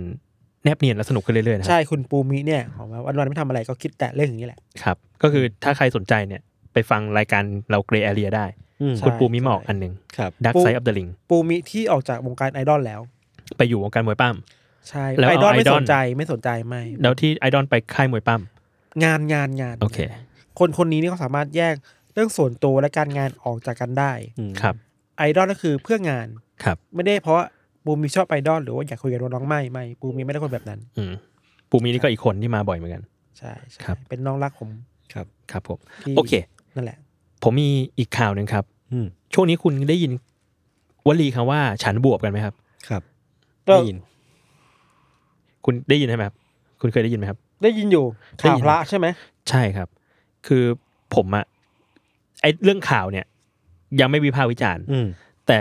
[0.64, 6.42] แนบเนียนและสนุกขึ้นเรื่อยๆนะคใช่รับคุณปูมิเนี่ยของว่าวันๆไม่ทำอะไรก็คิดแต่เรื่องอย่างนี้แหละครับก็คือถ้าใครสนใจเนี่ย
[6.74, 8.46] ไปฟังรายการเราเกรย์แอเรียได้
[8.82, 13.02] อืมใช่คุณปูมิมาออกอันหนึ่งครับดักปูไซ of the ring ปูมิที่ออกจากวงการไอดอลแล้ว
[13.58, 14.36] ไปอยู่วงการมวยปั้ม
[14.90, 18.42] ใช่แล้วไอเอาดอลไม่ไอดอลสนใจไม่สนใจไม่แล้วที่ไอดอลไปค่ายมวยปั้ม
[19.04, 20.00] งานงานงานโอเค
[20.60, 21.76] คนคนนี้นี่เขาสามารถแยก
[22.16, 24.76] เรื่องส่วนตัวและการงานออกจากกันได้อืมครับ
[25.18, 26.28] ไอดอลก็คือเพื่องาน
[26.64, 27.46] ครับ ไม่ได้เพราะว่า
[27.86, 31.14] ปูมิชอบไอดอลหรือว่าอยากคุยกับน้องๆไม่ไม่ปูมิไม่ได้คนแบบนั้น อืม
[31.70, 33.04] ปูมินี่ก็อีกคนที่มาบ่อยเหมือนกัน
[33.38, 34.70] ใช่ใช่ครับ เป็นน้องรักผม
[35.14, 36.34] ครับครับผมที่โอเค
[36.76, 36.98] นั่นแหละ
[37.44, 37.70] ผมมี
[38.00, 40.12] อีกข่าวหนึ่งครับ อืมช่วงนี้คุณได้ยิน
[41.08, 42.54] วลีคำว่าฉันบวบกันไหมครับ
[42.90, 43.02] ครับ
[43.68, 43.98] ก็ได้ยิน
[45.66, 46.36] คุณได้ยินใช่ไหมครับ
[46.82, 48.06] คุณเคยได้ยินไหมครับ ได้ยินอยู่
[48.38, 49.08] ได้ข่าวยินพระใช่ไหม
[49.50, 49.88] ใช่ครับ
[50.48, 50.64] คือ
[51.16, 51.46] ผมอะ
[52.42, 53.26] ไอเรื่องข่าวเนี่ย
[54.00, 55.08] ยังไม่วิพากษ์วิจารณ์อืม
[55.48, 55.60] แต่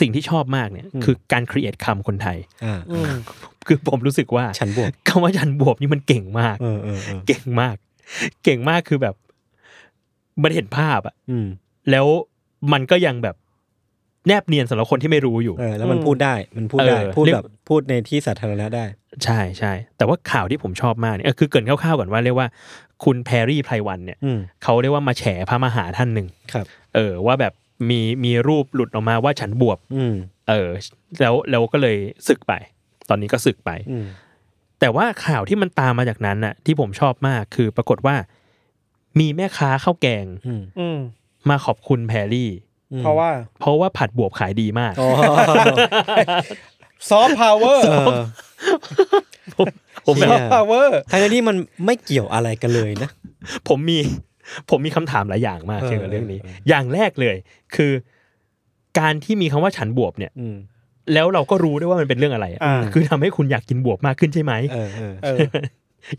[0.00, 3.10] สิ่งที่ชอบมากเนี่ยอืมคือการครีเอทคำคนไทยอ่าอืม
[3.66, 7.76] คือผมรู้สึกว่าฉันบวกคำว่าฉันบวบนี่มันเก่งมากเออเออเออเก่งมาก
[8.44, 9.14] เก่งมากคือแบบ
[10.42, 11.46] มันเห็นภาพอะอืม
[11.90, 12.06] แล้ว
[12.72, 13.36] มันก็ยังแบบ
[14.26, 18.84] แนบเนียนสำหรับคนที่ไม่รู้อยู่เออแล้วมันพูดได้มันพูดได้เออพูดเรียกแบบพูดในที่สาธารณะได้
[19.24, 22.48] ใช่ใช่แต่ว่าข่าวที่ผมชอบมากเนี่ยเออคือเกรินคร่าวๆก่อนว่าเรียกว่า
[23.04, 27.52] คุณแพรรี่ไพรวันเนี่ยอืมเขาเรียกว่ามาแฉพระมหาท่านหนึ่งครับเออว่าแบบ
[27.90, 30.14] มีมีรูปหลุดออกมาว่าฉันบวบอืม
[30.48, 30.68] เออ
[31.20, 31.96] แล้วแล้วก็เลย
[32.28, 32.52] สึกไป
[33.08, 34.06] ตอนนี้ก็สึกไปอืม
[34.80, 38.16] แต่ว่าข่าวที่มันตามมาจากนั้นน่ะ ที่ผมชอบมากคือปรากฏว่า
[39.20, 40.98] มีแม่ค้าข้าวแกงอืมอืม
[41.50, 42.50] มาขอบคุณแพรรี่
[42.92, 43.30] อืมเพราะว่า
[43.60, 45.10] เพราะว่าผัดบวบขายดีมากอ๋อ
[47.10, 47.84] ซอฟต์พาวเวอร์
[49.56, 49.66] เออ
[50.06, 51.56] ผมแบบเชี่ซอฟต์พาวเวอร์ทั้งที่มัน
[51.86, 53.10] ไม่เกี่ยวอะไรกันเลยนะ
[53.68, 53.98] ผมมี
[54.70, 57.36] ผมมีคำถามหลายอย่างมากเออเกี่ยวกับเรื่องนี้เออเอออย่างแรกเลย
[57.76, 57.92] คือ
[58.98, 60.56] การที่มีคำว่าฉันบวบเนี่ย อืม
[61.14, 65.38] แล้วเราก็รู้ด้วยว่ามันเป็นเรื่องอะไรอะอ่า คือทำให้คุณอยากกินบวบมากขึ้นใช่ไหม เออเออ เออ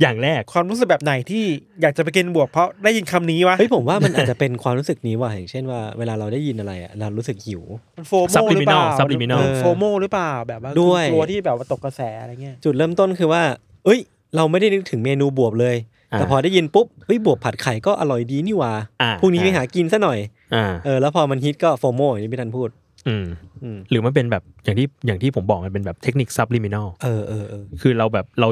[0.01, 1.43] อย่างแรกความรู้สึกแบบไหนที่
[1.81, 7.63] อยากจะไปกินบวบเพราะได้ยินคำนี้วะเฮ้ยผมว่ามันอาจจะเป็นความรู้สึกนี้ว่ะอย่างเช่นว่าเวลาเราได้ยินอะไรอะเรารู้สึกหิว
[7.97, 13.41] มันโฟโมหรือเปล่า Subliminal Subliminal เออ FOMO หรือเปล่าแบบว่าด้วยกลัวที่แบบว่าตกกระแสอะไรเงี้ยจุดเริ่มต้นคือว่า
[13.85, 13.99] เอ้ย
[14.35, 15.75] เราไม่ได้นึกถึงเมนูบวบเลย
[16.11, 20.19] อ่าแต่พอได้ยินปุ๊บเฮ้ยบวบผัดไข่ก็อร่อยดีนี่หว่าอ่าพรุ่งนี้ไปหากินซะหน่อย
[20.55, 22.69] อ่าเออแล้วพอมันฮิตก็ FOMO อย่างที่พี่ทันพูด
[23.07, 23.25] อืม
[23.63, 28.47] อืมหรือมันเป็นแบบอย่างที่อย่างที่ผมบอกมันเป็นแบบเทคนิค subliminal เออเออเออคือเราแบบเรา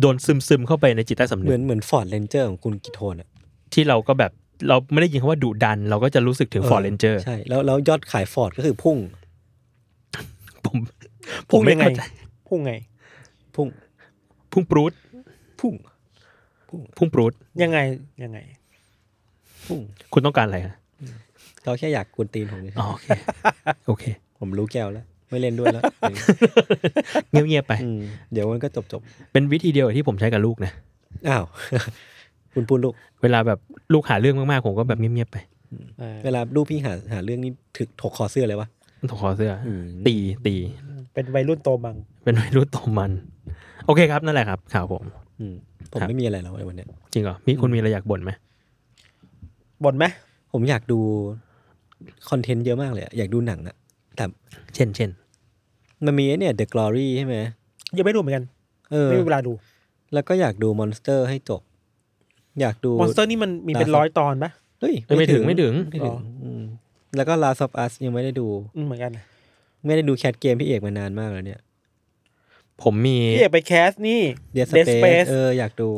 [0.00, 3.28] โดนซึมซึมๆเข้าไปในจิตใต้สำนึมือกเหมือน Ford Ranger ของคุณกิโทนอะ
[3.74, 4.32] ที่เราก็แบบ
[4.68, 8.96] เราไม่ได้ยินคำว่าดุดัน เราก็จะรู้สึกถึง Ford Ranger ใช่แล้วแล้วยอดขายฟอร์ดก็คือพุ่ง
[10.64, 12.02] ผมพุ่ง ผมไม่ยังไงเข้าใจ
[12.48, 12.72] พุ่งไง
[13.56, 13.68] พุ่ง
[14.52, 14.92] พุ่งปรูด
[15.60, 15.74] พุ่ง
[16.96, 17.78] พุ่งปรูดยังไง
[18.24, 18.38] ยังไง
[19.66, 19.80] พุ่ง
[20.12, 20.74] คุณต้องการอะไรฮะ
[21.64, 23.08] เราแค่อยากกวนตีนผมเลยอ๋อโอเค
[23.86, 24.04] โอเค
[24.38, 25.84] ผมรู้แกวแล้ว ไม่เล่นด้วยแล้ว
[27.30, 28.00] เงียบๆไปอืม
[28.32, 29.00] เดี๋ยวมันก็จบจบ
[29.32, 31.44] เป็นวิธีเดียวกับที่ผมใช้กับลูกนะๆอ้าว
[32.54, 33.58] คุณพูดลูก เวลาแบบ
[33.92, 35.36] ลูกหาเรื่องมากๆผมก็แบบเงียบๆไป
[35.98, 38.68] เออเวลาลูกพี่หาหาเรื่องนี้ถึกถกคอเสื้อเลยวะ
[39.10, 40.16] ถกคอเสื้ออมตี
[40.46, 40.54] ตี
[41.14, 43.12] เป็นวัยรุ่นโตมัง เป็นวัยรุ่นโตมัน
[43.86, 45.02] โอเคครับนั่นแหละครับ ข่าวผม
[45.40, 45.54] อืม
[45.92, 48.30] ผมครับไม่มีอะไรแล้วในวันเนี้ยจริงเหรอมีคุณมีอะไรอยากบ่นไหม
[49.84, 50.04] บ่นไหม
[50.52, 50.98] ผมอยากดู
[52.30, 53.76] content เยอะมากเลยอะอยากดูหนังอะ
[54.16, 54.24] แต่
[54.74, 55.10] เช่นเช่น
[56.06, 57.36] มันมีไอ้เนี่ย The Glory ใช่ไหม
[57.96, 58.44] ยังไม่ดูเหมือนกัน
[58.92, 59.52] เออไม่มีเวลาดู
[60.14, 61.62] แล้วก็อยากดู Monster ให้จบ
[62.60, 66.62] อยากดู Monster นี่มันมีเป็น Last of- ร้อยตอนปะเฮ้ยไม่ถึงไม่ถึงไม่ถึงหรออืม
[67.16, 69.12] แล้วก็ Last of Us ยังไม่ได้ดูอืมเหมือนกัน
[69.86, 71.60] ไม่ได้ดู cast เกมพี่เอกมานานมากแล้วเนี่ย
[72.82, 74.20] ผมมีพี่เอกไปแคสนี่
[74.52, 75.90] เดียส Dead เป Space เอออยากดู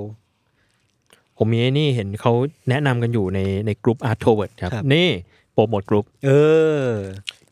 [1.39, 2.33] ผมมีไอ้นี่เห็นเขา
[2.71, 5.09] แนะนำกันอยู่ในในกลุ่ม Art t o w a r d ครับครับนี่
[5.53, 6.31] โปรโมทกลุ่มเอ
[6.83, 6.85] อ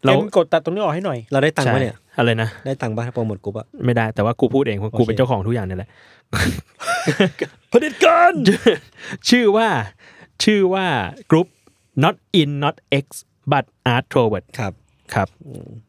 [0.04, 5.90] เราเกมกดตัดตรงนี้ออกให้หน่อย เราได้ตังค์ปะเนี่ย อะไรนะ ได้ตังค์ปะโปรโมทกรุ๊ปอะไม่ได้แต่ว่ากูพูดเองเพราะกูโอเคเป็นเจ้าของทุกอย่างนี่แหละ
[7.72, 8.34] ผลิตการ
[9.30, 9.68] ชื่อว่า
[10.44, 10.86] ชื่อว่า
[11.30, 11.48] กลุ่ม
[12.02, 13.06] not in not x
[13.52, 14.72] but art t o w a r d ครับ
[15.14, 15.28] ครับ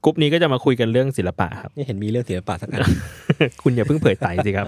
[0.03, 2.81] กลุ่มนี้ก็จะมาคุยกันเรื่องศิลปะครับนี่เห็นมีเรื่องศิลปะสักอัน
[3.63, 4.67] คุณอย่าเพิ่งเผยไตสิครับ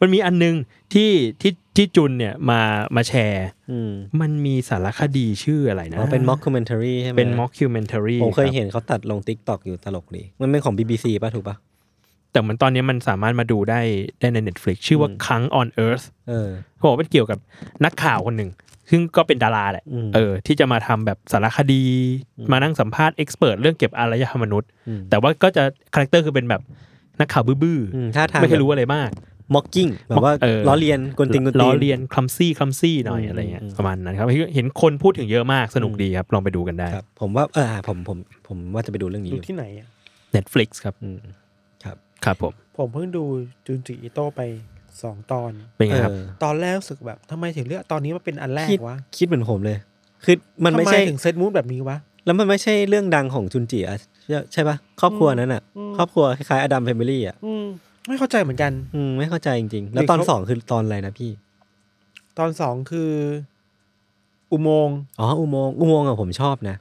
[0.00, 0.54] มันมีอันนึง
[0.92, 2.60] ที่ที่ที่จุนเนี่ยมา
[2.96, 11.56] มาแชร์อืมมันมีสารคดีชื่ออะไรนะอ๋อเป็น mockumentary ใช่ไหมเป็น mockumentary ผมเคยรับเห็นเขาตัดลง t ิ k t o k อยู่ตลกดี มันเป็นของ BBC ป่ะถูกป่ะ
[12.32, 13.80] แต่เหมือนตอนนี้มันสามารถมาดูได้
[14.20, 17.38] ได้ใน Netflix ชื่อว่าอืม Kang on Earth เออเขาบอกว่าเป็นเกี่ยวกับ
[17.84, 18.50] นักข่าวคนหนึ่ง
[18.90, 21.82] ซึ่งก็เป็นดาราแหละอืมเออ ที่จะมาทำแบบสารคดี
[22.52, 25.62] มานั่งสัมภาษณ์เอ็กซ์เพรสเรื่องเก็บอารยธรรมมนุษย์อืมแต่ว่าก็จะ
[25.94, 26.62] character คือเป็นแบบ
[27.20, 29.10] นักข่าวบื้ออืมท่าทางไม่เคยรู้อะไรมาก
[29.54, 39.88] mocking แบบว่าเออล้อเลียนกวนตีนกวนตีนล้อเลียน clumsy clumsy หน่อยอืมอะไรเงี้ยอืมประมาณนั้นครับเห็นคนพูดถึงเยอะมากสนุกดีครับลองไปดูกันได้ครับผมว่าเออผมผมผมว่าจะไปดูเรื่องนี้ดูอยู่ที่ไหนอะ
[40.36, 41.18] Netflix ครับอืม
[41.84, 43.24] ครับครับผม ผมเพิ่งดู
[43.66, 44.40] จุนจิอิโต้ไป
[45.02, 49.78] สองตอนเป็นไงครับเออตอนแรกรู้สึกแบบทำไมถึงเลือกตอนนี้มาเป็นอันแรกคิดวะคิดเหมือนผมเลย
[50.24, 53.96] คือมันไม่ทำไมใช่ถึง set mood แบบนี้วะแล้วมันไม่ใช่เรื่องดังของจุนจิอะ
[54.28, 57.66] ใช่ใช่ปะครอบครัวนั้นอะอืมครอบครัวคล้ายๆ Addams Family อะอืม
[58.08, 61.30] ไม่เข้าใจเหมือนกัน อืมไม่เข้าใจจริงๆหรือแล้วตอนเขาสองคือตอนอะไรนะพี่
[62.38, 63.12] ตอนสองคือ
[64.52, 66.76] อุโมงค์อ๋ออุโมงค์อุโมงค์อะผมชอบนะ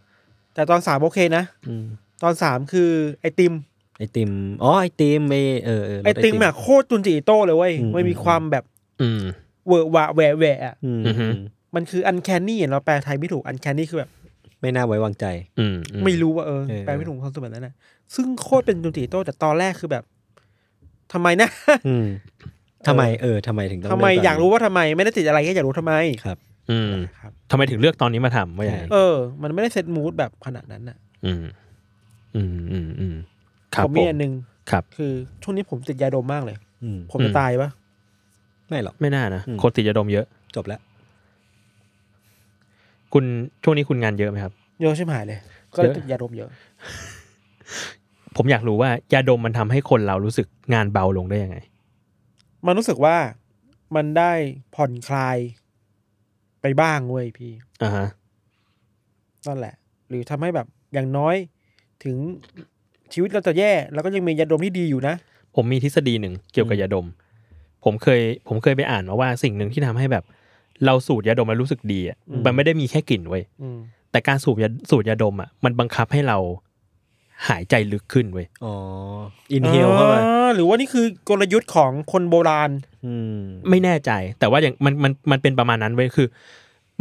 [0.53, 1.85] แต่ตอนสามโอเคนะอืม
[2.23, 2.89] ตอนสามคือ
[3.21, 3.53] ไอติม
[3.97, 4.31] ไอติม
[4.63, 5.35] อ๋อไอติมเอ
[5.65, 8.63] เออเออรสไอติมอะโคตรจุนจิอิโต้เลยเว้ยอืม มันมีความแบบ
[9.01, 9.21] อืม
[9.67, 11.27] เวอร์วะแหวะแหวะอะอืมอือฮึ
[11.75, 14.09] มันคืออันแคนนี่เราแปลไทยไม่ถูกอันแคนนี่คือแบบ
[14.61, 15.25] ไม่น่าไว้วางใจ
[15.59, 17.73] อืมอืไม่รู้ว่าเออเออ แปลไม่ถูกความสมแบบนั้นนะ
[18.15, 20.03] ซึ่งโคตรเป็นจุนจิอิโต้แต่ตอนแรกคือแบบ
[21.13, 21.49] ทำไมนะ
[21.87, 22.05] อืม
[22.87, 25.93] ทำไมเออทำไมถึงต้องทำไมเลืตนอยากรู้ว่าทำไม ไม่ได้ติดอะไรแค่อยากรู้ทำไม
[26.25, 26.37] ครับ
[26.71, 31.43] อืมครับทำไมถึงเลือกตอนนี้มาทำว่าอย่างไรเออ มันไม่ได้เซตมูดแบบขนาดนั้นอะ อืม
[32.35, 33.15] อืมอืมอืม
[33.75, 34.33] ครับผมมีอันหนึ่ง
[34.71, 35.11] ครับ คือ
[35.43, 37.69] ช่วงนี้ผมติดยาดมมากเลยอืมผมจะตายปะ
[38.67, 40.79] ไม่หรอกไม่น่านะอืมคนติดยาดมเยอะ จบแล้ว
[43.13, 43.23] คุณ
[43.63, 45.39] ช่วงนี้คุณงานเยอะไหมครับ เยอะใช่ไหมเลย
[45.75, 46.49] ก็เลยเยอะติดยาดมเยอะ
[48.37, 51.57] ผมอยากรู้ว่ายาดมมันทำให้คนเรารู้สึกงานเบาลงได้ยังไง
[52.65, 53.17] มันรู้สึกว่า
[53.95, 54.31] มันได้
[54.75, 55.37] ผ่อนคลาย
[56.61, 57.51] ไปบ้างเว้ยพี่
[57.83, 58.07] อ่าฮะ
[59.47, 59.73] นั่นแหละ
[60.09, 61.35] หรือทำให้แบบอย่างน้อย
[62.03, 62.15] ถึง
[63.13, 65.15] ชีวิตเราจะแย่แล้วก็ยังมียาดมที่ดีอยู่นะ
[65.55, 67.07] ผมมีทฤษฎีหนึ่งเกี่ยวกับยาดม
[67.83, 70.23] ผมเคย ผมเคยไปอ่านมาว่าสิ่งหนึ่งที่ทำให้แบบ
[70.85, 73.77] เราสูดยาดมแล้วรู้สึกดีอะอืมมันไม่ได้มีแค่กลิ่นเว้ยอืม
[74.11, 76.37] แต่การสูบยาสูดยาดมอะมันบังคับให้เรา
[77.47, 78.73] หายใจลึกขึ้นเว้ยอ๋อ
[79.51, 82.71] อินเฮลเข้าไปอ๋อหรือว่านี่คือกลยุทธ์ของคนโบราณ
[83.05, 86.27] อืมไม่แน่ใจ แต่ว่าอย่างมันมันมันเป็นประมาณนั้นเว้ยคือ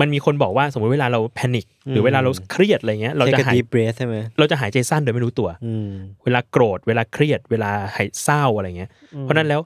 [0.00, 5.90] มันมีคนบอกว่าสมมติเวลาเราแพนิคหรือเวลาเราเครียดอะไรเงี้ย เราจะ Take a หาย deep breath ใช่ไหมเราจะหายใจสั้นโดยไม่รู้ตัวอืม
[6.24, 9.60] เวลาโกรธเวลาเครียด เวลาหายเศร้าอะไรเงี้ยอืมเพราะฉะนั้นแล้ว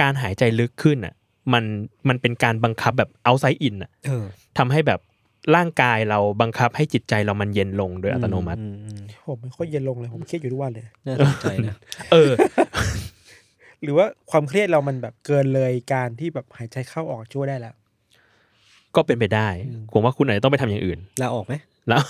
[0.00, 1.14] การหายใจลึกขึ้นอะ
[1.52, 1.64] มัน
[2.08, 4.24] มันเป็นการบังคับแบบเอาไซอินอะเออ
[4.58, 5.00] ทำให้แบบ
[5.54, 11.76] ร่างกายเราบังคับให้จิตใจเรามันเย็นลงโดยอัตโนมัติอือืมผมไม่ค่อยเย็นลงเลยผมเครียดอยู่ทุกวันเลยน่าสนใจนะ
[12.12, 12.32] เออ
[13.82, 17.74] หรือว่าความเครียดเรามันแบบเกินเลยการที่แบบหายใจเข้าออกช่วยได้แล้ว
[18.96, 19.48] ก็เป็นไปได้
[19.92, 21.54] ผมว่าคุณอาจจะต้องไปทำอย่างอื่นลาออกไหม
[21.88, 22.02] แล้ว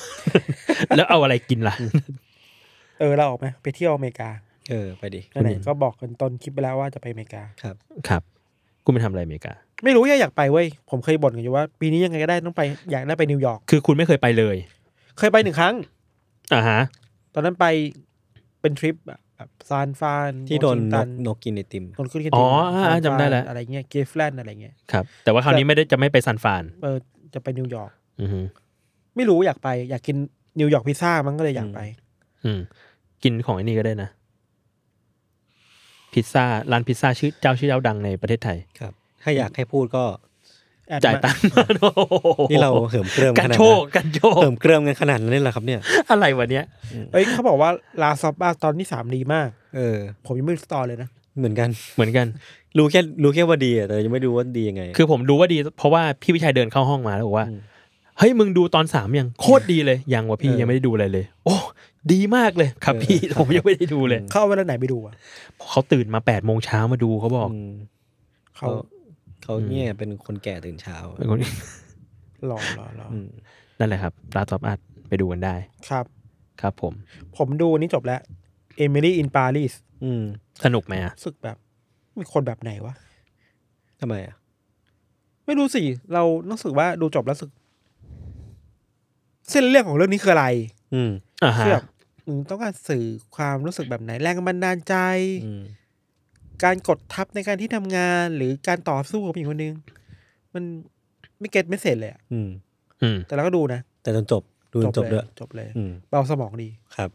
[0.96, 1.75] แล้วเอาอะไรกินล่ะ
[3.01, 4.31] เออเราออกไหมไปเที่ยวอเมริกา
[4.70, 7.77] เออไปดิไหนๆก็บอกกันต้นคลิปไปแล้วว่าจะไปอเมริกาครับ
[8.09, 8.22] ครับ
[8.85, 14.57] คุณไปทำอะไรอเมริกา ไม่รู้แค่อยากไปเว้ยผมเคยบ่นกันอยู่ว่า ปีนี้ยังไงก็ได้ต้องไปอยากได้ไปนิวยอร์กคือคุณไม่เคยไปเลย
[15.19, 15.75] เคยไปหนึ่งครั้ง
[16.55, 16.81] อ่าฮะ
[17.35, 17.67] ตอนนั้นไป
[18.61, 26.97] เป็นทริปแบบแบบซานฟรานที่โดนวอชิงตัน นกกินไอติมโดนขึ้นกันอ๋ออ่าจำได้แล้วอะไรเงี้ยเกฟแลนด์อะไรเงี้ยครับแต่ว่าคราวนี้ไม่ได้จะไม่ไปซานฟรานเออ
[27.35, 28.41] จะไปนิวยอร์กอือฮึ
[29.17, 30.17] ไม่รู้อยากไป อยากกิน
[30.61, 31.81] นิวยอร์กพิซซ่ามันก็เลยอยากไป
[32.45, 32.61] อืม
[33.23, 34.11] กินของไอ้นี่ก็ได้นะ
[36.12, 38.93] พิซซ่าร้านพิซซ่าชื่อเจ้าชื่อเจ้าดังในประเทศไทยครับ
[39.29, 40.05] ถ้าอยากให้พูดก็
[40.89, 46.65] แอดจ่ายมาตังค์มาโอ้โหนี่เราเหิมเกริมกัขนนาดโชนั้นกกันโชกเหิมเกริมกันขนาดนั้นเลยเหรอครับเนี่ย อะไรวะเนี้ย
[47.12, 47.71] เอ้ยเขาบอกว่า
[48.03, 51.09] Last of Us ตอนที่สามดีมาก เออ ผมยังไม่รู้สตอเลยนะ
[51.39, 52.27] เหมือนกันเหมือนกัน
[52.79, 57.61] รู้แค่รู้แค่ว่าดีอะแต่ยังไม่รู้ว่าดียังไง คือผมรู้ว่าดี เพราะว่าพี่วิชัยเดินเข้าห้องมาแล้วบอกว่าอืม
[58.19, 61.57] เฮ้ยมึงดูตอนสามยังโคตรดีเลยยังวะพี่เออยังไม่ได้ดูอะไรเลย โอ้
[62.12, 65.15] ดีมากเลยครับเออพี่ผมยังไม่ได้ดูเลย เข้าเวลาไหนไปดูอะ
[65.71, 67.73] เขาตื่นมาแปดโมงเช้ามาดูเขาบอกอืม
[68.57, 68.69] เขา
[69.42, 71.40] เขาเขาเนี่ยเป็นคนแก่ตื่นเช้าเป็นคน
[72.46, 73.29] หล่อหล่อหล่ออืม
[73.79, 75.55] นั่นแหละครับลาตอบอัดไปดูกันได้
[75.88, 76.05] ครับ
[76.61, 76.92] ครับผม
[77.37, 78.20] ผมดูอันนี้จบแล้ว
[78.85, 79.72] Emily in Paris
[80.05, 80.22] อืม
[80.64, 81.57] สนุกไหมอะ รู้สึกแบบ
[82.18, 82.94] มีคนแบบไหนวะ
[84.01, 84.35] ทำไมอะ
[85.46, 87.51] ไม่รู้สิ เรารู้สึกว่าดูจบแล้วรู้สึก
[89.51, 90.46] เส้นเรื่องของเรื่องนี้คืออะไร
[90.94, 91.11] อืม
[91.44, 91.85] อ่าฮะคือแบบ
[92.27, 93.05] มึงต้องการสื่อ
[93.37, 94.94] ความรู้สึกแบบไหนแรงบันดาลใจ
[95.44, 95.62] อืม
[96.64, 99.75] การกดทับในการที่ทำงานหรือการต่อสู้กับผู้หญิงคนหนึง
[100.55, 100.64] มัน
[101.40, 102.49] ไม่ get ไม่ get เลยอะอืม
[103.03, 104.42] อืม แต่เราก็ดูนะ แต่จนจบ
[104.73, 107.11] ดูจนจบเลด้วยจบเลยอืมเบาสมองดีครับ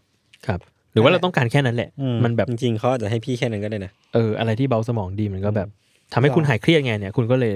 [0.47, 0.59] ครับ
[0.93, 5.67] หรือว่าเราต้องการแค่นั้นแหละอืมมันแบบจริงๆเขาอาจจะให้พี่แค่นั้นก็ได้นะเอออะไรที่เบาสมองดีมันก็แบบ
[6.13, 7.55] ทำให้คุณหายเครียดไงเนี่ย คุณก็เลย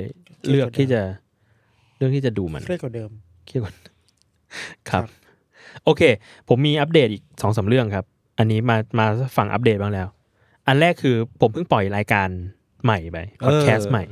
[0.49, 1.01] เลือกที่จะ
[1.97, 3.09] เลือกที่จะดูมันเครียดกว่าเดิม
[3.45, 3.73] เครียดกว่า
[4.89, 5.03] ครับ
[5.83, 6.01] โอเค
[6.49, 8.05] ผมมีอัปเดตอีกสองสามเรื่องครับ
[8.39, 9.05] อันนี้มามา
[9.37, 10.07] ฟังอัปเดตบ้างแล้ว
[10.67, 12.29] อันแรกคือผมเพิ่งปล่อยรายการ
[12.83, 14.03] ใหม่ไปพอดแคสต์เออใหม่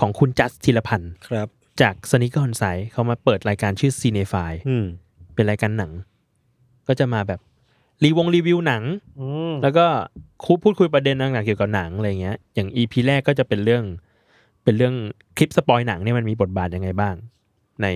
[0.00, 1.48] ของคุณจัสธีรพันธ์ครับ
[1.80, 4.84] จากสนิกอนไซเขามาเปิดรายการชื่อ Cinephile อืม
[5.34, 5.92] เป็นรายการหนัง
[6.88, 7.40] ก็จะมาแบบ
[8.04, 8.82] รีวงรีวิวหนัง
[9.20, 9.86] อืมแล้วก็
[10.44, 13.84] คุพูดคุยประเด็นต่างๆเกี่ยวกับหนังอะไรเงี้ย อย่าง EP แรกก็จะเป็นเรื่อง
[14.64, 14.94] เป็นเรื่อง
[15.36, 17.14] คลิป spoil หนังเนี่ยมันมีบทบาทยังไงบ้าง
[17.82, 17.86] ใน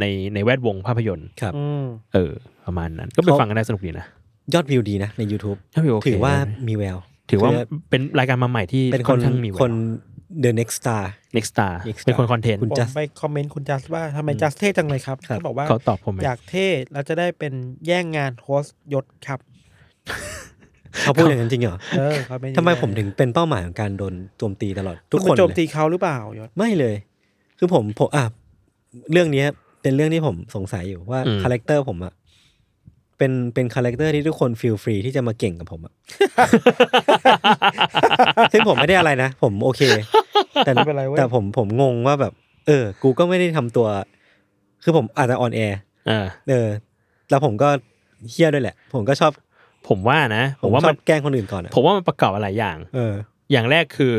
[0.00, 2.32] ในในแวดวงภาพยนตร์ครับอืมเออ
[2.64, 4.06] ประมาณนั้น ก็ไปเขาฟังกันได้สนุกดีนะ
[4.54, 6.34] ยอดวิวดีนะใน YouTube ถ้าพี่โอเคถือว่า
[6.68, 6.98] มีแวว
[7.30, 9.72] ถือว่าคือเป็นรายการมาใหม่ที่เป็นคค่อนนข้างมีคน
[10.44, 11.04] The Next Star
[11.36, 17.52] next star Next Star เป็นคนคอนเทนต์คุณผม Just ไปคอมเมนต์คุณจัสว่าทำไมจัสเท่จังเลยครับครับเขาบอกว่าเขาตอบผมไหมอยากเท่แล้วจะได้เป็น
[17.86, 19.40] แย่งงานโฮสต์ยศครับ
[21.02, 26.94] เขาพูดอย่างนั้นจริงเหรอเออเขาเป็นทำไมผมถึงเป็นเป้าหมายของการโดนโจมตีตลอด ทุทุกกคคนนโจมเลยตีเขาหรือเปล่ายศไม่เลย
[27.58, 28.24] คือผมผมอะ
[29.12, 29.46] เรื่องเนี้ย
[29.82, 32.12] เป็นเรื่องที่ผมสงสัยอยู่ว่าอืม character ผมอะ
[33.18, 35.92] เป็นเป็น character ที่ทุกคน feel free ที่จะมาเก่งกับผมอะ
[38.52, 39.82] ซึ่งผมไม่ได้อะไรนะ ผมโอเค
[40.64, 42.32] แต่ไม่เป็นไรเว้ย แต่ผมผมงงว่าแบบ
[42.66, 43.86] เออ กูก็ไม่ได้ทำตัว
[44.82, 45.78] คือผมอาจจะ on air
[46.10, 46.68] อ่าเออ
[47.30, 47.68] แล้วผมก็
[48.30, 49.32] เหี้ยด้วยแหละ ผมก็ชอบ
[49.88, 53.14] ผมว่านะ ผมว่ามัน ผมชอบแกล้งคนอื่นก่อนอะผมว่ามันประกอบอะไรอย่าง เออ
[53.52, 54.14] อย่างแรกคือ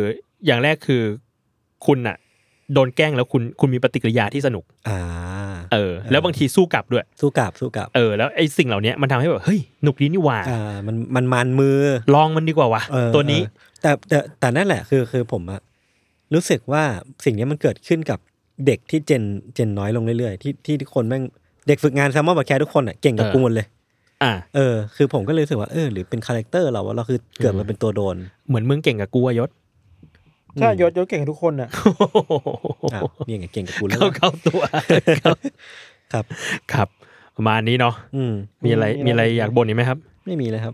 [0.45, 1.01] อย่างแรกคือ
[1.85, 2.17] คุณอะ
[2.73, 4.97] โดนแกล้งแล้วคุณคุณมีปฏิกิริยาที่สนุก อ่า
[5.73, 11.77] เออ แล้วบางทีสู้กลับด้วย สู้กลับสู้กลับ เออ แล้วไอ้สิ่งเหล่านี้มันทำให้แบบ เฮ้ย หนุกดีนี่หว่าอ่ามันมันมันมือ
[12.15, 13.49] ลองมันดีกว่าวะเออตัวนี้เอ
[13.79, 15.61] อแต่แต่แต่นั่นแหละคือคือผมอะ
[16.33, 16.83] รู้สึกว่า
[17.25, 18.19] สิ่งนี้มันเกิดขึ้นกับ
[18.65, 21.23] เด็กที่ gen gen น้อยลงเรื่อยๆ ที่ที่ทุกคนแม่ง
[21.67, 23.65] เด็กฝึกงาน Salmon Podcast ทุกคนอะเก่งกับเออกูหมดเลย
[24.23, 28.15] อ่า เออ คือผมก็เลยรู้สึกว่าเออหรือเป็น character เราว่าเราคือเกิดมาเป็นตัวโดน
[28.47, 29.49] เหมือนมึงเก่งกับกูอะยศ
[30.59, 31.69] ใช่ยศยศเก่งกับทุกคนอะ
[32.93, 34.61] อ้าวนี่ไงเก่งกับกูแล้วเข้าเข้าตัว
[35.21, 35.25] ค
[36.15, 36.25] รับ
[36.73, 36.87] ครับ
[37.35, 40.73] ประมาณนี้เนาะอืมมีอะไรมีมีอะอะไรไรอยากบ่นอีกไหมครับ ไม่มีเลยครับ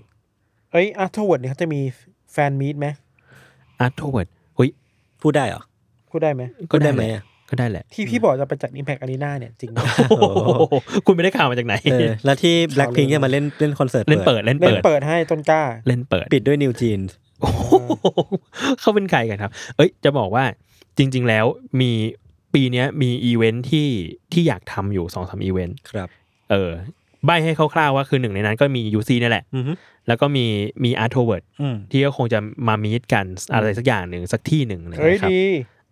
[0.71, 1.79] เอ้ย Afterword เนี่ยเขาจะมี
[2.33, 2.87] fan meet ไหม
[3.79, 4.69] Afterword เฮ้ย
[5.21, 5.61] พูดได้เหรอ
[6.09, 9.77] พูดได้ไหมก็ได้พูดได้ไหไหมมอะก็ได้แหละ ที่พี่บอกจะไปจัดอิมแพกอารีนาเนี่ยจริงไหม
[10.09, 10.27] โอ้
[10.69, 17.30] โหคุณไม่ได้ข่าวมาจากไหนเออแล้วที่ Blackpink จะมาเล่นเล่นคอนเสิร์ตเล่นเปิดเล่นเล่นเปิดเปิดให้ต้นกล้า เล่นเปิดปิดด้วย NewJeans โอ้โห
[18.79, 20.43] เขาเป็นใครกันครับ เอ้ย จะบอกว่า
[20.97, 21.45] จริง ๆ แล้ว
[21.81, 21.91] มี
[22.53, 23.87] ปีเนี้ยมีอีเวนท์ที่
[24.33, 26.09] ที่อยากทำอยู่สองสามอีเวนต์ครับ
[26.51, 26.71] เออ
[27.25, 29.73] ใบ้ให้คร่าวๆว่าคือหนึ่งในนั้นก็มี UC เนี่ยแหละอือฮึ
[30.07, 30.45] แล้วก็มี
[30.83, 35.41] มี Afterword อืมที่ก็คงจะมามีดกันอะไรสักอย่างหนึ่งสักที่หนึ่งอะไรเฮ้ยนะครับดี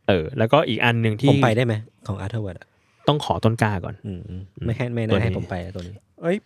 [0.07, 1.73] เออ แล้วก็อีกอันหนึ่งที่ผมไปได้ไหม
[2.07, 2.67] ของ Afterword อะ
[3.07, 6.38] ต้องขอต้นกล้าก่อนอืมอืมไม่ให้ไม่ตัวน่านี้ให้ผมไปอะตัวนี้ เอ้ย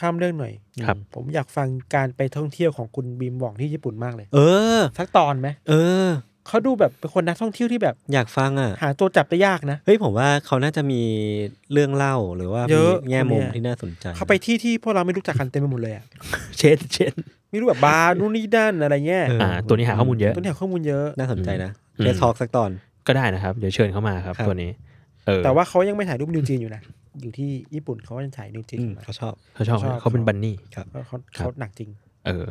[0.00, 0.52] ข้ามเรื่องหน่อย
[0.86, 4.38] ครับ ผมอยากฟังการไปท่องเที่ยวของคุณบีมหว่องที่ญี่ปุ่นมากเลย เอ
[4.78, 5.74] อ สักตอนไหมเอ
[6.06, 6.08] อ
[6.48, 11.02] เขาดูแบบเป็นคนนักท่องเที่ยวที่แบบ อยากฟังอะ หาตัวจับได้ยากนะ เฮ้ยผมว่าเขาน่าจะมี
[11.72, 16.04] เรื่องเล่าหรือว่าเยมีอะแง่มุมคนเนี่ย ที่น่าสนใจเขาไปที่ที่พวกเราไม่รู้จักกันเต็มไปหมดเลยอะ
[16.58, 17.12] เช่นเช่น
[17.50, 22.70] ไม่รู้แบบบาร์นู่นนี่นั่นอะไรเงี้ยเอออ่าตัวนี้หาข้อมูลเยอะ ต้นแถวข้อมูลเยอะ น่าสนใจนะอืมเทสทอกสักตอน
[23.06, 24.97] ก็ได้นะครับ เดี๋ยวเชิญเข้ามาครับครับ ตัวนี้เออ
[25.44, 26.82] แต่ว่าเขายังไม่ถ่ายรูป NewJeans อยู่นะ
[27.22, 31.90] อยู่ที่ญี่ปุ่นเขาก็ยังถ่าย NewJeans อือมอยู่นะเขาชอบเขาชอบชอบเขาเป็น Bunny เขาเขาครับเขาหนักจริง
[32.26, 32.44] เออ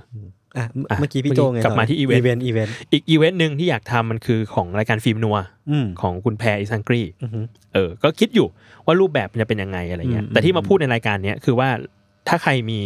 [0.58, 5.38] อะเมื่ออะเมื่อกี้พี่โจไงกลับมาที่ event อีเวนต์อีเวนต์อีกอีเวนต์หนึ่งที่อยากทำมันคือของรายการ Film Noir
[5.72, 7.40] อืมของคุณแพรอิซังกรีอือฮึ
[7.74, 8.48] เออ ก็คิดอยู่
[8.86, 11.70] ว่ารูปแบบมันจะเป็นยังไงอะไรเงี้ยอืมแต่ที่มาพูดในรายการเนี้ยคือว่า
[12.28, 12.82] ถ้าใครมี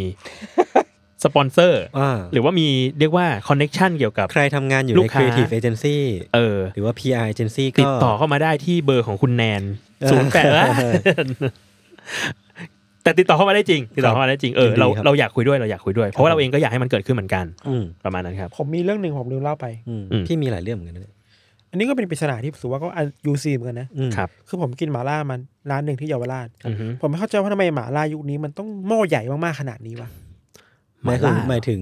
[1.24, 2.68] สปอนเซอร์อ่าหรือว่ามี
[3.00, 5.98] เรียกว่า connection เกี่ยวกับใครทำงานอยู่ในลูกค้า Creative Agency
[6.36, 9.64] เออหรือว่า PR Agency ก็ติดต่อเข้ามาได้ที่เบอร์ของคุณแนน
[10.02, 10.52] เออศูนย์แปด
[13.04, 21.16] แต่ติดต่อเข้ามาได้จริงติดต่อเข้ามาได้จริงเออยินดีเราครับเราอยากคุยด้วยเราอยากคุยด้วย เพราะว่าเราเองก็อยากให้มันเกิดขึ้นเหมือนกันอืมประมาณนั้นครับ ผมมีเรื่องหนึ่งผมลืมเล่าไปอืมอืมพี่มีหลายเรื่องเหมือนกันนะเนี่ย
[21.72, 22.88] อันนี้ก็เป็นปริศนาที่รู้สึกว่าก็
[23.26, 25.40] ยูซีเหมือนกันนะอืมครับคือผมกินหมาล่ามัน
[25.72, 30.10] ร้านหนึ่งที่เยาวราชอือฮึผมไม่เข้าใจว่าทำไมหมาล่ายุคนี้มันต้องหม้อใหญ่มากๆขนาดนี้วะ
[31.06, 31.82] หมายถึงหม่าล่า หมายถึง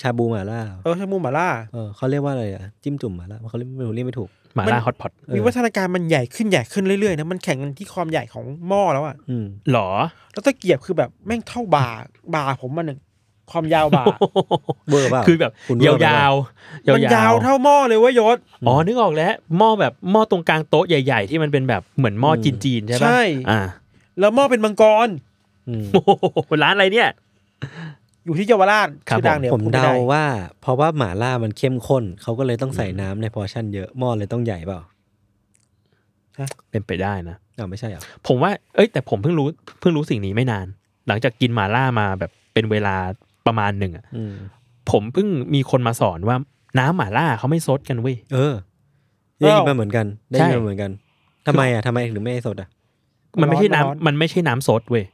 [0.00, 9.88] ชาบูหมาล่าเออชามูหมาล่า เออเขาเรียกว่าอะไรอะจิ้มจุ่มหมาล่าเขาเรียกไม่รู้เรียกไม่ถูก หมาล่าฮอตพอตเออ วิวัฒนาการมันใหญ่ขึ้นใหญ่ขึ้นเรื่อยๆนะมันแข่งกันที่ความใหญ่ของหม้อแล้วอะอืม หรอ
[10.32, 11.98] แล้วตะเกียบคือแบบแม่งเท่าบาร์
[12.34, 12.98] บาร์ผมมันหนึ่ง
[13.50, 14.04] ความยาวบ่า
[14.90, 16.32] เวอร์เปล่าคือแบบคุณเวยาอร์ไปเปล่วๆยาว
[16.94, 23.60] มันยาวเท่าหม้อเลยเว้ยยศ อ๋อนึกออกแล้วหม้อแบบหม้อตรงกลางโต๊ะใหญ่ ๆ ที่มันเป็นแบบเหมือนหม้อจีนๆใช่ปะใช่ อ่า
[24.20, 25.08] แล้วหม้อเป็นมังกร
[25.68, 27.08] อืม โอ้โหร้านอะไรเนี่ย
[28.24, 30.24] อยู่ที่เยาวราชครับชื่อดังเนี่ยผมพูไเดาว่า
[30.60, 34.80] เพราะว่าหมาล่ามันเข้มข้น เขาก็เลยต้องใส่น้ำในพอร์ชั่นเยอะหม้อเลยต้องใหญ่เปล่า
[36.70, 39.48] เป็นไปได้นะ อ้าวไม่ใช่เหรอผมว่า เอ้ย แต่ผมเพิ่งรู้
[39.80, 40.66] เพิ่งรู้สิ่งนี้ไม่นาน
[41.08, 42.96] หลังจากกินหมาล่ามาแบบเป็นเวลา
[43.46, 44.34] ประมาณหนึ่งอะอืม
[44.90, 46.36] ผมเพิ่งมีคนมาสอนว่า
[46.78, 48.54] น้ำหมาล่าเขาไม่ซดกันเว้ย เออ
[49.38, 50.90] ได้ยินมาเหมือนกัน ได้ใช่ยินมาเหมือนกัน
[51.46, 52.68] ทำไมอะทำไมถึงไม่ให้สดอะ
[53.40, 55.04] มันไม่ใช่ร้อนน้ำมันไม่ใช่น้ำซดเว้ย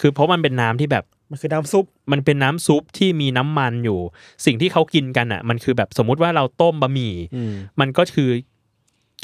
[0.00, 3.98] คือเพราะมันเป็นน้ำที่แบบ มันคือน้ำซุป มันเป็นน้ำซุปที่มีน้ำมันอยู่
[4.46, 8.30] สิ่งที่เขากินกันอะ มันคือแบบสมมุติว่าเราต้มบะหมี่อืมมันก็คือ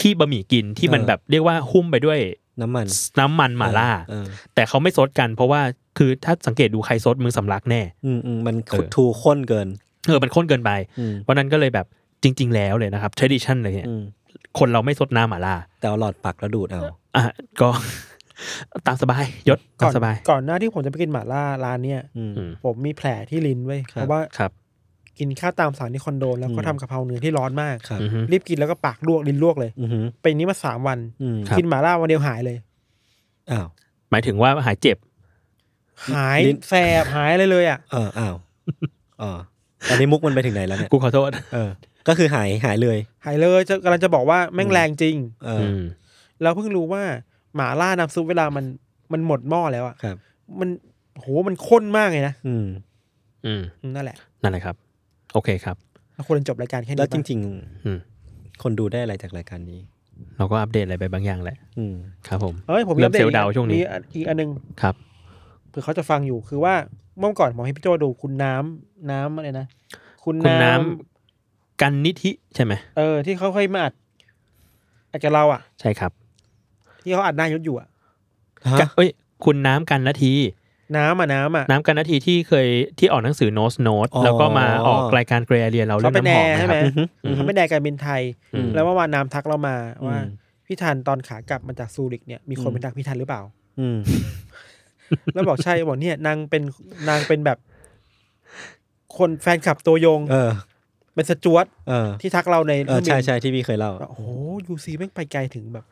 [0.00, 2.18] ขี้บะหมี่กินที่มันเออแบบเรียกว่าหุ้มไปด้วย
[2.60, 2.86] น้ำมัน
[3.20, 5.60] น้ำมันหม่าล่าเออแต่เขาไม่ซดกัน เพราะว่า
[5.98, 9.68] คือถ้าสังเกตดูใครซดมือสำลักแน่ อืมอืมมันเออทูข้นเกิน
[10.06, 11.86] เออ มันข้นเกินไปอืมเพราะนั้นก็เลยแบบ
[12.22, 14.02] จริง ๆ แล้วเลยนะครับ tradition เลยเนี่ยอืม
[14.58, 16.82] คนเราไม่ซดน้ำหม่าล่า แต่เอาหลอดปักแล้วดูดเอา
[17.16, 17.24] อะ
[17.60, 17.68] ก็
[18.86, 24.50] ตามสบายยศก่ตาอมนสบาย ก่อนหน้าที่ผมจะไปกินหม่าล่าร้านเนี่ยอืมอืมผมมีแผลที่ลิ้นเว้ยครับเพราะว่าครับ
[25.18, 32.56] กินข้าวตามสั่งที่คอนโด แล้วก็อืมทำกะเพราเนื้อที่ร้อนมากครับอือฮึรีบกินแล้วก็ปากลวกลิ้นลวกเลยอือหือเป็นอย่างนี้มาสามวันอืมครับกินหม่าล่าวันเดียวหายเลย
[33.50, 33.66] อ้าว
[34.10, 34.96] หมายถึงว่าหายเจ็บ
[36.14, 38.34] หายลิ้นแสบหายเลยเลยอะเอออ้าว
[39.22, 39.30] อ๋อ
[39.88, 41.70] ตอนนี้มุกมันไปถึงไหนแล้วเนี่ยกูขอโทษเออ
[42.08, 45.82] ก็คือหายหายเลย หายเลยจะกำลังจะบอกว่าแม่งแรงจริง เอออือม
[46.42, 47.02] แล้วเพิ่งรู้ว่า
[47.56, 48.64] หม่าล่าน้ำซุปเวลามัน
[49.12, 50.16] มันหมดหม้อแล้วอะครับ
[50.60, 50.68] มัน
[51.20, 52.66] โหมันข้นมากเลยนะอืม
[53.46, 54.76] อืม อืม นั่นแหละ นั่นแหละครับ
[55.34, 55.76] โอเคครับ
[56.14, 57.40] เราควรจะจบรายการแค่นี้แล้วจปะริง
[57.84, 59.80] อืมๆ คนดูได้อะไรจากรายการนี้
[60.36, 61.94] เราก็อัปเดตอะไรไปบางอย่างแหละ อืม
[62.28, 64.50] ครับผม เอ้ยผมเริ่มอัปดตเซลล์ดาวน์ช่วงนี้ มีอัอีกอันหนึง
[64.82, 64.94] ครับ
[65.68, 66.74] เผื่อเขาจะฟังอยู่คือว่า
[67.18, 69.66] เมื่อก่อนผมให้พี่โจดูคุณน้ำน้ำอะไรนะ
[70.24, 73.94] คุณคุณน้ำน้ำกันนิธิใช่ไหม เออที่เขาเคยมาอัด
[75.12, 76.12] อัดกับเราอะ ใช่ครับ
[77.02, 77.88] ที่เขาอัดหน้ายศอยู่อะ
[78.74, 79.10] ฮะกะเอ้ย
[79.44, 80.32] คุณน้ำกันนาที
[80.96, 82.66] น้ำอะน้ำอะน้ำกันนาทีที่เคย
[82.98, 87.02] ที่ออกหนังสือโนสโนตอ๋อ แล้วก็มาออกรายการเกรเรียนเราเรื่เขาองเป็นน้ำหอมแอร์นะใช่คไหมรับ อือฮึ
[87.34, 88.22] เขาเป็นแอร์การบินไทย
[88.54, 90.26] อืม แล้วเมื่อวานน้ำทักเรามาว่าอืม
[90.66, 93.42] พี่ทันตอนขากลับมาจากซูริกเนี่ยมีคนอืม เป็นทักพี่ทันหรือเปล่า
[93.80, 93.98] อืม
[95.34, 96.62] แล้วบอกใช่บอกเนี่ยนางเป็น
[97.08, 97.58] นางเป็นแบบ
[99.18, 100.50] คนแฟนคลับตัวยงเออ
[101.14, 104.22] เป็นสจ๊วตเออที่ทักเราในเออเครื่ใช่องบินใช่ใช่ที่พี่เคยเล่าโอ้โห
[104.66, 105.84] ยูซีแม่งไปไกลถึงแบบ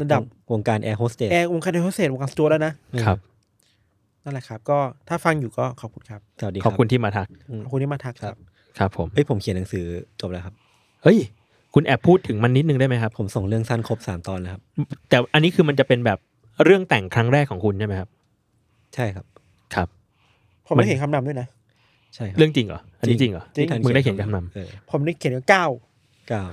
[0.00, 2.72] ระดับวงการแอร์โฮสเตสแอร์วงการเฮเศษวงการสจ๊วตแล้วนะ
[3.04, 3.18] ครับ
[4.24, 7.28] นั่นแหละครับ ก็ถ้าฟังอยู่ก็ขอบคุณครับสวัสดีขอบคุณที่มาทัก
[7.64, 8.36] ขอบคุณที่มาทักครับ
[8.78, 9.84] ครับผมเฮ้ยผมเขียนหนังสือ
[10.20, 10.54] จบแล้วครับ
[11.02, 11.18] เฮ้ย
[11.74, 14.62] คุณแอบพูดถึงมันนิดนึงได้ไหมครับ ผมส่งเรื่องสั้นครบสามตอนแล้วครับ
[15.08, 16.18] แต่อันนี้คือมันจะเป็นแบบ
[16.64, 18.08] เรื่องแต่งครั้งแรกของคุณใช่ไหมครับ
[18.94, 19.26] ใช่ครับ
[19.74, 19.88] ครับ
[20.66, 21.46] ผมไม่เห็นคำนำด้วยนะ
[22.14, 25.66] ใช่ครับ เรื่องจริงเหรอ อันนี้จริงเหรอจริงที่ทัมึงได้เขียนคำนำเออผมได้เขียนว่าเก้า
[26.28, 26.44] เก้า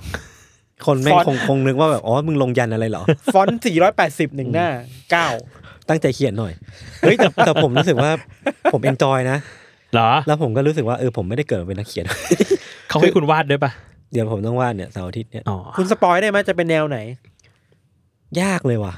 [0.88, 4.68] คนแม่งฟอนต์คงคงนึกว่าแบบอ๋อมึงลงยันอะไรเหรอ ฟอนต์สี่ร้อยแปดสิบหนึ่งหน้า
[5.12, 5.28] เก้า
[5.90, 6.54] ตั้งใจเขียนหน่อย
[7.02, 8.12] เฮ้ยแต่แต่ผมรู้สึกว่า
[8.74, 9.38] ผม enjoy นะ
[9.94, 12.06] เหรอแล้วผมก็รู้สึกว่าเออผมไม่ได้เกิดมาเป็นนักเขียน
[12.90, 13.72] เขาให้คุณวาดด้วยปะ
[14.12, 16.98] เดี๋ยวผมต้องวาดเนี่ยเสาร์อาทิตย์เนี่ยอ๋อคุณ spoil ได้ไหมจะเป็นแนวไหน
[18.42, 18.94] ยากเลยว่ะ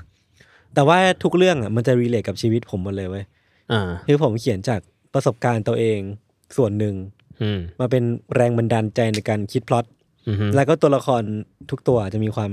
[0.76, 3.26] แต่ว่าทุกเรื่องอะมันจะ relate กับชีวิตผมหมดเลยเว้ย
[3.72, 4.80] อ่าคือผมเขียนจาก
[5.13, 6.00] ประสบการณ์ตัวเอง
[6.58, 6.96] ส่วนหนึ่ง
[7.41, 8.04] อืมมาเป็น
[8.36, 10.01] แรงบันดาลใจในการคิดพล็อตอืมฮึ
[10.56, 11.24] แล้วก็ตัวละคร
[11.70, 12.52] ทุกตัวจะมีความ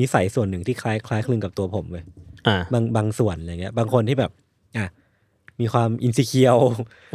[0.00, 2.04] นิสัยส่วนหนึ่งที่คล้ายคล้ายคลึงกับตัวผมเว้ย
[2.46, 4.30] อ่าบางบางส่วนอะไรเงี้ย บางคนที่แบบ
[4.76, 4.86] อะ
[5.60, 6.56] มีความอินสิเคียว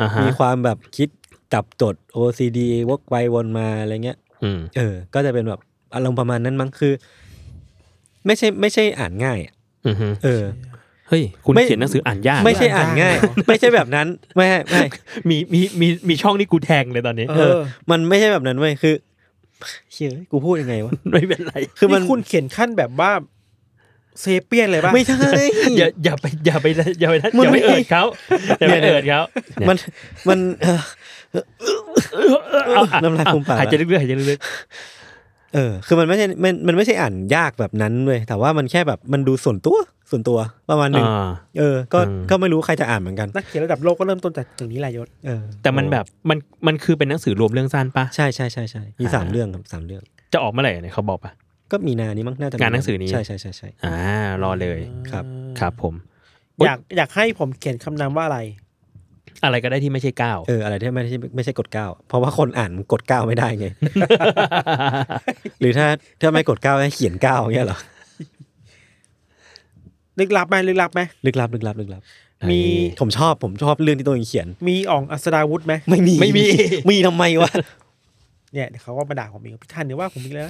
[0.01, 1.09] อ่าฮะมีความแบบคิด
[1.53, 5.59] จับจด OCD วกไปวนมาอะไรเงี้ยอืมเออ ก็จะเป็นแบบ
[5.95, 6.93] อารมณ์ประมาณนั้นมั้งคือ
[8.25, 9.53] ไม่ใช่ไม่ใช่อ่านง่ายอะ
[9.85, 10.43] อืมฮึเออ
[11.09, 13.15] เฮ้ยคุณไม่เขียนหนังสืออ่านยาก ไม่ใช่อ่านง่าย
[13.47, 14.81] ไม่ใช่แบบนั้น ไม่ไม่
[15.29, 17.59] มีมีมีมีช่องที่กูแทงเลยตอนนี้ เอเอออ
[17.91, 18.93] มันไม่ใช่แบบนั้นเว้ยคือ
[19.93, 23.11] เชื่อกูพูดยังไงวะ ไม่เป็นไร คือมันนี่คุณเขียนขั้นแบบว่า
[24.21, 25.15] เซเปียนเลยป่ะ ไม่ใช่
[25.77, 26.67] อย่าอย่าไปอย่าไป
[26.99, 28.03] อย่าไปมันอย่าไปไม่เอิดเขา
[28.59, 29.77] อย่าไปเนี่ยเอิดเขาเนี่ยมัน
[30.29, 30.79] มันเออ
[32.75, 34.39] เอาอะน้ำลายฟูมปากหายใจลึกๆหายใจลึก
[35.53, 39.77] เออ คือมันไม่ใช่มันมันไม่ใช่อ่านยากแบบนั้นเว้ยแต่ว่ามันแค่แบบมันดูส่วนตัว
[40.13, 40.39] ส่วนตัว
[40.69, 46.37] ประมาณๆหนึ่งอ่าเออ ก็อืมก็ไม่รู้ใครจะอ่านเหมือนกันนักเขียนระดับโลกก็เริ่มต้นจากอย่างนี้แหละยศเออแต่มันแบบมัน
[46.67, 50.03] มันคือเป็นหนังสือรวมเรื่องสั้นปะใช่ใช่ใช่ใช่มีสามอ่าเรื่องครับสามเรื่อง
[50.33, 51.31] จะออกเมื่อไหร่เนี่ยเขาบอกปะ
[51.71, 53.95] ก็มีนานี้มั้งน่าจะมีงานหนังสือนี้ใช่ใช่ใช่ใช่อ่า
[54.43, 54.79] รอเลย
[55.11, 55.25] ครับ
[55.59, 55.93] ครับผม
[56.65, 58.39] อยากอยากให้ผมเขียนคำนำว่าอะไร
[59.43, 63.67] อะไรก็ได้ที่ไม่ใช่ก้าวเอออะไรที่ไม่ใช่ไม่ใช่กดเก้าเพราะว่าคนอ่านกดเก้าไม่ได้ไง
[65.59, 65.87] หรือถ้า
[66.21, 67.79] ถ้าไม่กดเก้าให้เขียนเก้าเงี้ยเหรอ
[70.19, 72.01] ลึกลับไหมลึกลับไหมลึกลับลึกลับลึกลับ
[72.51, 72.59] มี
[72.99, 76.45] ผมชอบผมชอบเรื่องที่ตัวเองเขียน มีอ่องอัศดาวุธไหมไม่มีไม่มี
[76.89, 77.51] มีทำไมวะ
[78.53, 80.49] เนี่ยเดี๋ยวเขาก็มาด่าผมอีกพี่ทันเดี๋ยวว่าผมอีกแล้ว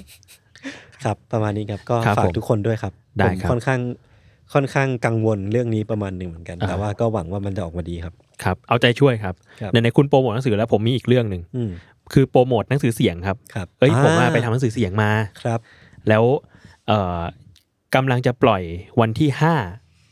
[1.04, 3.80] ครับ ประมาณนี้ครับก็ครับฝากผมทุกคนด้วยครับได้ผมครับค่อนข้าง
[4.54, 11.72] ค่อนข้างกังวลเรื่องนี้ประมาณหนึ่งเหมือนกันอ่าแต่ว่าก็หวังว่ามันจะออกมาดีครับครับ เอาใจช่วยครับครับในในๆคุณโปรโมทหนังสือแล้วผมมีอีกเรื่องหนึ่งอืม
[12.14, 15.10] คือโปรโมทหนังสือเสียงครับครับเอ้ยผมว่าอ่ไปทำหนังสือเสียงมา
[15.42, 15.60] ครับ
[16.10, 16.24] แล้ว
[16.88, 17.20] เอ่อ
[17.96, 18.64] กำลังจะปล่อย
[19.02, 19.56] วันที่ห้า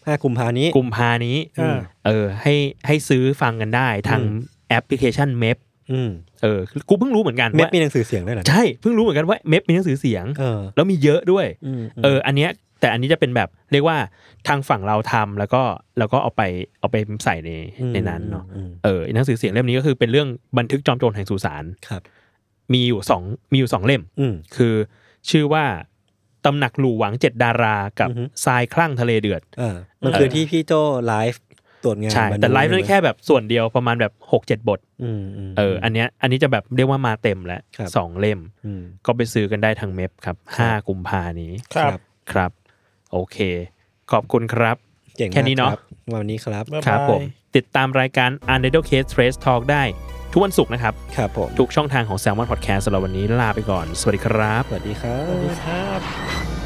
[0.07, 2.53] ห้ากุมภานี้กุมภานี้อ่าเออ ให้
[2.87, 4.35] ให้ซื้อฟังกันได้ทางอืม
[4.69, 5.57] แอปพลิเคชันเม p
[5.91, 6.11] อืม
[6.43, 6.59] เออ
[6.89, 13.97] กูเพิ่งรู้เหมือนกันเม็ดว่ามีหนังสือเสียงด้วยเหรอใช่เพิ่งรู้เหมือนกันว่าเม p มีหนังสือเสียงเออแล้วมีเยอะด้วยอืมเออ อันเนี้ยแต่อันนี้จะเป็นแบบเรียกว่า
[14.47, 15.61] ทางฝั่งเราทำแล้วก็
[15.97, 16.41] แล้วก็เอาไป
[16.79, 17.49] เอาไปใส่ใน
[17.89, 20.27] มในนั้นเนาะอืมเออหนังสือเสียงเล่มนี้ก็คือเป็นเรื่อง
[20.57, 22.01] บันทึกจอมโจรแห่งสุสานครับ
[22.73, 24.73] มีอยู่สองมีอยู่สองเล่มอืมคือ
[25.29, 25.63] ชื่อว่า
[26.45, 30.73] ตำหนักหลู่หวังเจ็ดดารากับอือฮึ ทรายคลั่งทะเลเดือดอ่ามันคือที่พี่โจ
[31.07, 31.41] ไลฟ์
[31.83, 41.99] ตรวจงานใช่มาแต่ไลฟ์นั้นใช่หมแค่แบบส่วนเดียวประมาณแบบหกเจ็ดบท อืมอืมเออ อันเนี้ย อันนี้จะแบบเรียกว่ามาเต็มแล้วครับ สองเล่ม อืม ก็ไปซื้อกันได้ทางเมพครับห้ากุมภานี้ครับ
[42.31, 42.51] ครับ
[43.11, 43.37] โอเค
[44.11, 44.77] ขอบคุณครับ
[45.17, 45.81] เก่งมากแค่นี้เนาะรับ
[46.13, 47.21] วันนี้ครับ บ๊ายครับบายผม
[47.55, 49.83] ติดตามรายการ u n d e r t a l e Case Trace Talk ได้
[50.33, 56.60] ทุกวันศุกร์นะครับ ครับผม ทุกช่องทางของ Salmon Podcast สำหรับวันนี้ลาไปก่อน สวัสดีครับ สวัสดีครัสวัสดีบครับ